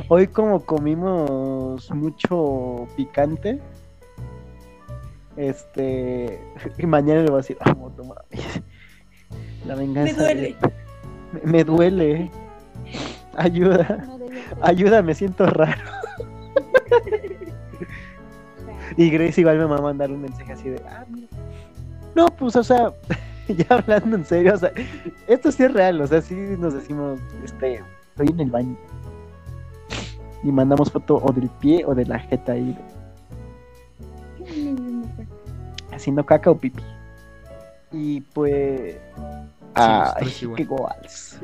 [0.07, 3.59] Hoy como comimos mucho picante,
[5.35, 6.39] este,
[6.77, 8.61] y mañana le voy a decir, ah, no mames.
[9.65, 10.13] La venganza.
[10.15, 10.55] Me duele.
[11.43, 12.31] Me, me duele.
[13.35, 14.05] Ayuda,
[14.61, 15.81] ayuda, me siento raro.
[18.97, 21.27] Y Grace igual me va a mandar un mensaje así de, ah, mira.
[22.15, 22.93] No, pues, o sea,
[23.47, 24.71] ya hablando en serio, o sea,
[25.27, 28.77] esto sí es real, o sea, sí nos decimos, este, estoy en el baño.
[30.43, 32.77] Y mandamos foto o del pie o de la jeta ahí,
[35.91, 36.83] haciendo caca o pipí.
[37.91, 38.99] Y pues,
[40.41, 40.57] igual.
[40.57, 41.39] qué guals.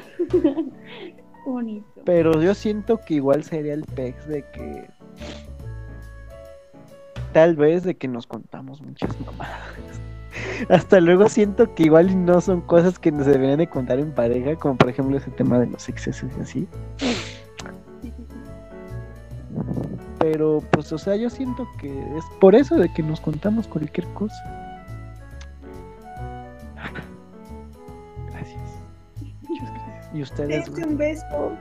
[1.50, 2.02] Bonito.
[2.06, 4.90] Pero yo siento que igual sería el pex de que.
[7.34, 9.60] Tal vez de que nos contamos muchas mamadas.
[10.70, 14.56] Hasta luego siento que igual no son cosas que nos deberían de contar en pareja,
[14.56, 16.68] como por ejemplo ese tema de los excesos y así.
[16.98, 17.14] Sí,
[18.02, 18.26] sí, sí.
[20.20, 24.08] Pero pues, o sea, yo siento que es por eso de que nos contamos cualquier
[24.14, 24.60] cosa.
[30.14, 30.66] ¿Y ustedes?
[30.66, 31.58] Date un beso.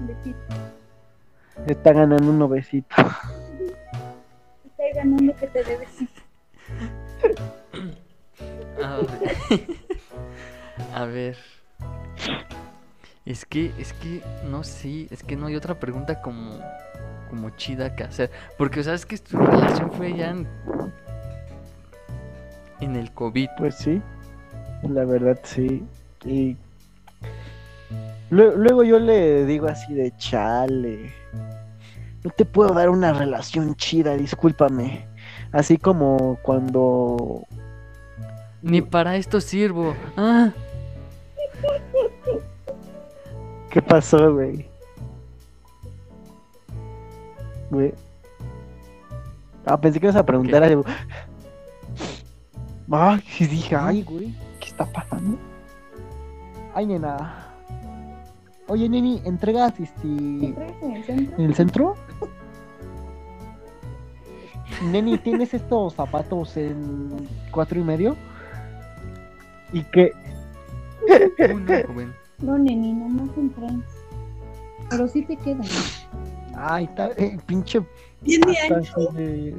[0.00, 0.54] Besito.
[1.66, 2.96] Le está ganando un novecito.
[4.64, 5.88] Estoy ganando que te debes.
[8.82, 9.66] A ver.
[10.94, 11.36] A ver.
[13.24, 16.58] Es que, es que, no sé, es que no hay otra pregunta como,
[17.30, 18.30] como chida que hacer.
[18.58, 20.46] Porque, o sea, es que tu relación fue ya en,
[22.80, 23.48] en el COVID.
[23.58, 24.00] Pues sí,
[24.82, 25.84] la verdad sí.
[26.24, 26.56] Y
[28.30, 31.12] Lue- luego yo le digo así de chale.
[32.24, 35.06] No te puedo dar una relación chida, discúlpame.
[35.52, 37.44] Así como cuando
[38.62, 39.94] Ni para esto sirvo.
[40.16, 40.50] Ah,
[43.70, 44.66] ¿Qué pasó, güey?
[47.70, 47.92] Güey.
[49.66, 50.84] Ah, pensé que ibas a preguntar algo.
[52.90, 55.38] Ay, y dije, ay, güey, ¿qué está pasando?
[56.74, 57.48] Ay, nena.
[58.66, 61.36] Oye, neni, ¿entregas este ¿Entregas en el centro?
[61.38, 61.94] en el centro?
[64.90, 68.16] Neni, ¿tienes estos zapatos en cuatro y medio?
[69.72, 70.12] ¿Y qué?
[71.38, 72.14] Uy, no, joven.
[72.38, 73.84] No, neni, no más en trans.
[74.90, 75.66] Pero sí te quedan.
[76.56, 77.80] Ay, está, eh, pinche
[78.22, 79.54] Bien de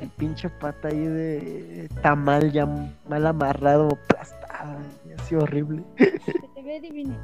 [0.00, 2.66] el pinche pata ahí de tamal ya
[3.08, 5.82] mal amarrado, aplastada, y así horrible.
[5.98, 7.16] Se te ve divina.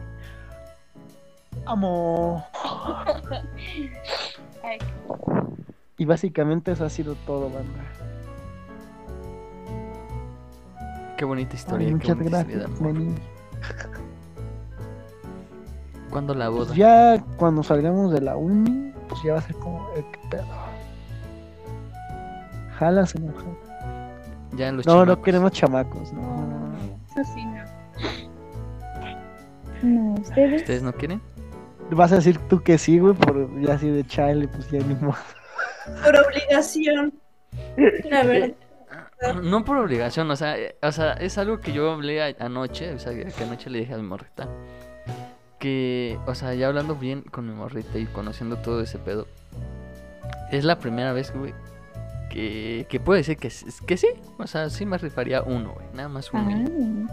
[1.66, 2.44] Amo.
[4.64, 4.78] Ay,
[5.98, 7.84] Y básicamente eso ha sido todo, banda.
[11.16, 11.86] Qué bonita Ay, historia.
[11.88, 12.94] qué muchas bonita gracias, amor.
[12.94, 13.14] neni.
[16.10, 16.66] ¿Cuándo la boda?
[16.66, 20.18] Pues ya cuando salgamos de la uni, pues ya va a ser como, eh, ¿qué
[20.30, 20.44] pedo?
[22.82, 23.14] No jalas?
[24.56, 26.74] Ya en los No, queremos chamacos, no,
[27.16, 27.62] eso sí, no.
[29.82, 30.62] No, ustedes.
[30.62, 31.20] ¿Ustedes no quieren?
[31.90, 34.94] Vas a decir tú que sí, güey, por ya así de chale, pues ya ni
[34.96, 35.16] modo.
[36.04, 37.14] Por obligación.
[38.10, 38.50] La verdad.
[39.40, 42.92] No por obligación, o sea, eh, o sea, es algo que yo hablé a- anoche,
[42.92, 44.48] o sea, que anoche le dije a mi morrita.
[45.60, 49.28] Que, o sea, ya hablando bien con mi morrita y conociendo todo ese pedo,
[50.50, 51.54] es la primera vez, güey,
[52.32, 53.50] que, que puedo decir que,
[53.86, 54.08] que sí.
[54.38, 56.50] O sea, sí me rifaría uno, güey, nada más uno.
[56.50, 57.06] y- Ay,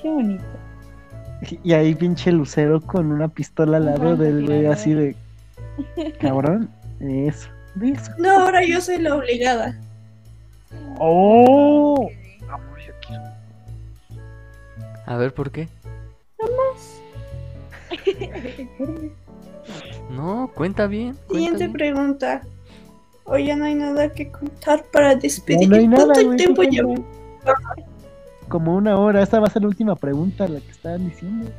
[0.00, 0.44] qué bonito.
[1.64, 5.16] Y ahí pinche lucero con una pistola al lado del güey así de
[6.20, 6.70] cabrón.
[7.00, 7.48] Eso.
[8.18, 9.76] No, ahora yo soy la obligada.
[10.98, 12.08] ¡Oh!
[12.48, 13.22] Amor, yo quiero.
[15.06, 15.68] A ver, ¿por qué?
[20.10, 21.14] No, cuenta bien.
[21.14, 21.72] cuenta Siguiente bien.
[21.72, 22.42] pregunta.
[23.32, 25.66] Hoy ya no hay nada que contar para despedir.
[25.66, 26.36] no hay nada, ¿Cuánto güey.
[26.36, 27.02] tiempo onda?
[28.48, 29.22] Como una hora.
[29.22, 31.50] Esta va a ser la última pregunta, la que estaban diciendo.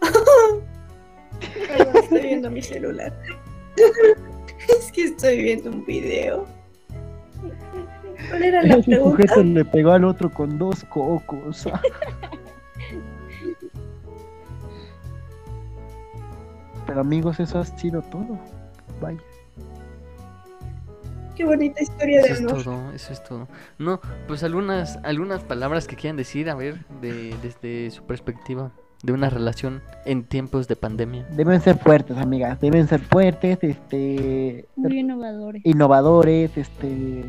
[1.68, 3.12] Perdón, estoy viendo mi celular.
[4.80, 6.46] es que estoy viendo un video.
[8.30, 9.22] ¿Cuál era la pregunta?
[9.22, 11.68] sujeto le pegó al otro con dos cocos.
[16.88, 18.38] Pero amigos, eso ha sido todo.
[19.00, 19.18] Vaya.
[21.36, 22.64] Qué bonita historia de Eso es amor.
[22.64, 23.46] todo, eso es todo.
[23.78, 28.72] No, pues algunas, algunas palabras que quieran decir, a ver, de, desde su perspectiva,
[29.04, 31.26] de una relación en tiempos de pandemia.
[31.36, 32.58] Deben ser fuertes, amigas.
[32.60, 35.62] Deben ser fuertes, este, Muy innovadores.
[35.64, 37.24] innovadores, este,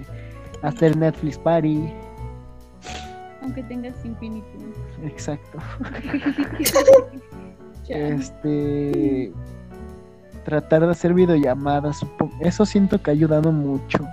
[0.63, 1.93] hacer Netflix party.
[3.43, 4.71] Aunque tengas infinitum.
[5.03, 5.59] Exacto.
[7.89, 9.33] Este,
[10.45, 12.05] tratar de hacer videollamadas.
[12.39, 14.07] Eso siento que ha ayudado mucho.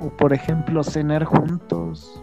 [0.00, 2.22] O por ejemplo, cenar juntos.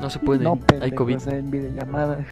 [0.00, 1.16] No se puede, no, hay COVID.
[1.16, 2.24] o sea, en videollamada.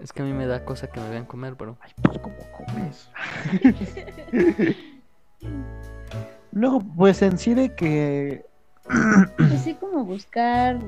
[0.00, 1.76] Es que a mí me da cosa que me vean comer, bro.
[1.80, 3.10] Ay, pues como comes.
[6.52, 8.44] no, pues en sí de que
[9.54, 10.78] Así como buscar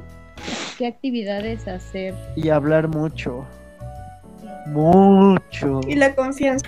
[0.77, 2.15] qué actividades hacer.
[2.37, 3.45] y hablar mucho.
[4.67, 5.81] Mucho.
[5.89, 6.67] Y la confianza.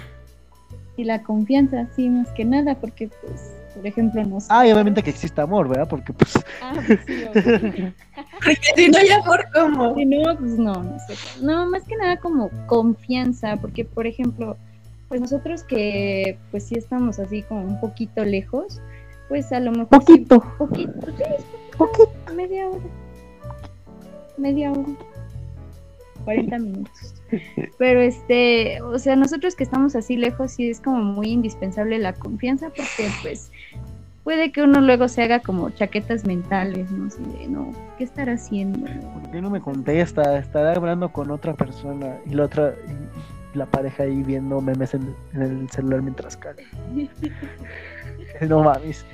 [0.97, 4.49] Y la confianza, sí, más que nada, porque, pues, por ejemplo, no sé.
[4.51, 5.89] Ah, y obviamente que exista amor, ¿verdad?
[5.89, 7.25] Porque pues Ah, pues sí.
[8.45, 9.95] Porque si no hay amor, ¿cómo?
[9.95, 11.15] Si no, pues no, no sé.
[11.43, 14.57] No, más que nada como confianza, porque por ejemplo,
[15.09, 18.81] pues nosotros que pues sí estamos así como un poquito lejos,
[19.31, 21.23] pues a lo mejor sí, poquito, poquito, sí,
[21.79, 22.11] poquito.
[22.35, 22.85] media hora.
[24.37, 24.89] Media hora.
[26.25, 27.15] 40 minutos.
[27.79, 32.13] Pero este, o sea, nosotros que estamos así lejos sí es como muy indispensable la
[32.13, 33.53] confianza porque pues
[34.25, 37.07] puede que uno luego se haga como chaquetas mentales, ¿no?
[37.07, 38.81] De, no, ¿qué estará haciendo?
[39.13, 40.39] ¿Por qué no me contesta?
[40.39, 42.75] Estará hablando con otra persona y la otra
[43.55, 46.65] y la pareja ahí viendo memes en, en el celular mientras caga.
[48.49, 49.05] No mames.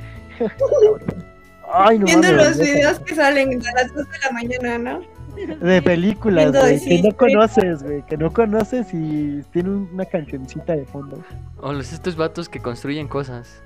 [1.73, 5.17] Ay, no Viendo mames, los videos que salen a las 2 de la mañana, ¿no?
[5.37, 10.87] de películas, güey, que no conoces, güey, que no conoces y tiene una cancioncita de
[10.87, 11.23] fondo.
[11.59, 13.61] O los estos vatos que construyen cosas.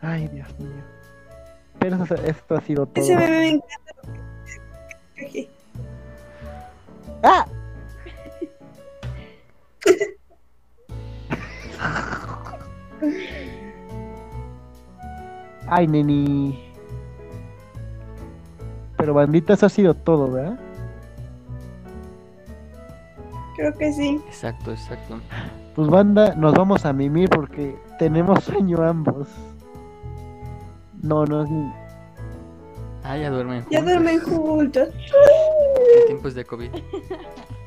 [0.00, 0.70] Ay, Dios mío.
[1.78, 3.04] Pero eso- esto ha sido todo.
[3.04, 3.92] Ese bebé me encanta.
[7.22, 7.46] ¡Ah!
[15.68, 16.58] Ay, neni.
[18.96, 20.58] Pero bandita, eso ha sido todo, ¿verdad?
[23.56, 24.20] Creo que sí.
[24.26, 25.20] Exacto, exacto.
[25.74, 29.28] Pues banda, nos vamos a mimir porque tenemos sueño ambos.
[31.02, 31.72] No, no, sí.
[33.04, 33.84] Ah, ya duermen Ya juntos.
[33.84, 34.88] duermen juntos.
[36.00, 36.70] En tiempos de COVID.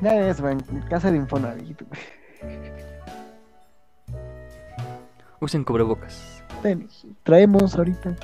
[0.01, 0.59] Ya es, en
[0.89, 1.81] casa de Infonavit.
[5.45, 6.41] Usen cubrebocas.
[7.21, 8.15] Traemos ahorita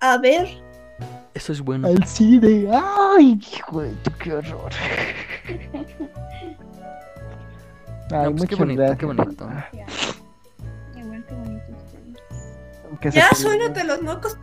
[0.00, 0.48] A ver.
[1.34, 1.86] Eso es bueno.
[1.86, 2.68] al CIDE.
[2.72, 4.72] ¡Ay, hijo de tu, qué horror!
[8.10, 8.98] Ay, No, pues qué bonito, gracias.
[8.98, 9.48] qué bonito.
[9.72, 11.00] Ya.
[11.00, 11.76] Igual bonitos
[13.12, 14.36] se Ya, te- suéltate los mocos.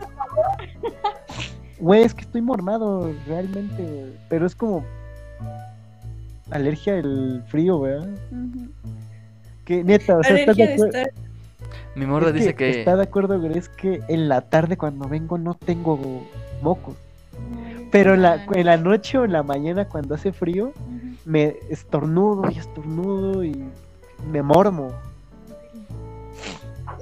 [1.80, 4.18] Güey, es que estoy mormado, realmente.
[4.30, 4.86] Pero es como.
[6.50, 8.08] Alergia al frío, ¿verdad?
[9.70, 11.12] Que neta, o sea, ¿estás de de acuer- estar.
[11.94, 12.80] Mi morra es dice que.
[12.80, 16.00] Está de acuerdo, güey, es que en la tarde cuando vengo no tengo
[16.64, 16.96] mocos.
[17.92, 18.56] Pero en la, claro.
[18.60, 20.74] en la noche o en la mañana cuando hace frío,
[21.26, 23.64] me estornudo y estornudo y
[24.32, 24.92] me mormo.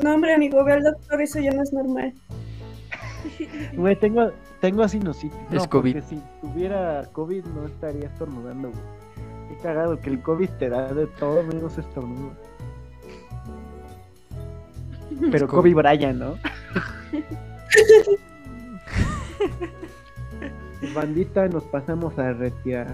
[0.03, 2.13] No, hombre, amigo, ve al doctor, eso ya no es normal.
[3.76, 5.38] Güey, tengo, tengo sinusitis.
[5.51, 5.93] Es No, COVID.
[6.01, 8.82] porque si tuviera COVID no estaría estornudando, güey.
[9.51, 12.32] He cagado que el COVID te da de todo menos estornudo.
[15.32, 15.47] Pero.
[15.47, 16.38] Kobe Bryant, ¿no?
[20.93, 22.93] Bandita, nos pasamos a retirar.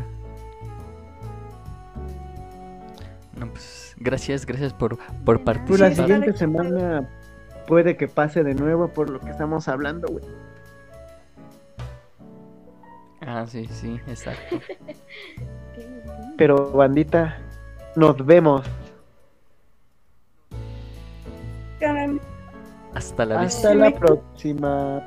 [3.36, 3.96] No, pues.
[3.98, 5.90] Gracias, gracias por, por participar.
[5.90, 7.08] la siguiente semana
[7.68, 10.24] puede que pase de nuevo por lo que estamos hablando, güey.
[13.22, 14.60] Ah, sí, sí, exacto.
[16.38, 17.38] Pero bandita,
[17.96, 18.66] nos vemos.
[23.40, 25.02] Hasta la próxima.